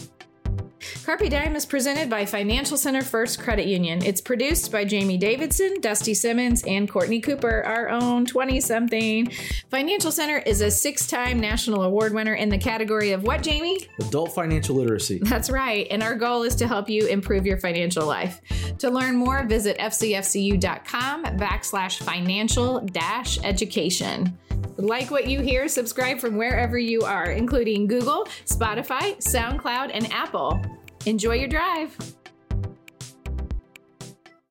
Carpe 1.04 1.30
Diem 1.30 1.56
is 1.56 1.65
presented 1.65 2.10
by 2.10 2.26
Financial 2.26 2.78
Center 2.78 3.02
First 3.02 3.39
Credit 3.39 3.65
Union. 3.65 4.04
It's 4.04 4.21
produced 4.21 4.71
by 4.71 4.86
Jamie 4.86 5.17
Davidson, 5.17 5.80
Dusty 5.82 6.13
Simmons, 6.13 6.63
and 6.65 6.89
Courtney 6.89 7.19
Cooper, 7.19 7.63
our 7.63 7.89
own 7.89 8.26
20 8.26 8.60
something. 8.62 9.32
Financial 9.69 10.12
Center 10.12 10.38
is 10.39 10.62
a 10.62 10.69
six 10.69 11.08
time 11.08 11.39
national 11.39 11.84
award 11.84 12.13
winner 12.13 12.34
in 12.34 12.50
the 12.50 12.58
category 12.58 13.12
of 13.12 13.23
what, 13.23 13.41
Jamie? 13.41 13.88
Adult 14.00 14.34
financial 14.34 14.76
literacy. 14.76 15.19
That's 15.21 15.50
right. 15.50 15.88
And 15.89 16.04
our 16.04 16.15
goal 16.15 16.43
is 16.43 16.56
to 16.56 16.67
help 16.67 16.89
you 16.89 17.08
improve 17.08 17.45
your 17.45 17.58
financial 17.58 18.06
life. 18.06 18.41
To 18.80 18.89
learn 18.89 19.15
more, 19.15 19.45
visit 19.45 19.78
fcfcu.com 19.78 21.23
backslash 21.23 22.00
financial 22.00 22.82
dash 22.82 23.39
education. 23.43 24.38
Like 24.78 25.10
what 25.12 25.28
you 25.28 25.41
hear, 25.41 25.67
subscribe 25.67 26.20
from 26.20 26.38
wherever 26.38 26.78
you 26.78 27.02
are, 27.02 27.32
including 27.32 27.88
Google, 27.88 28.28
Spotify, 28.46 29.17
SoundCloud, 29.17 29.91
and 29.93 30.12
Apple. 30.13 30.62
Enjoy 31.06 31.36
your 31.36 31.48
drive. 31.48 32.16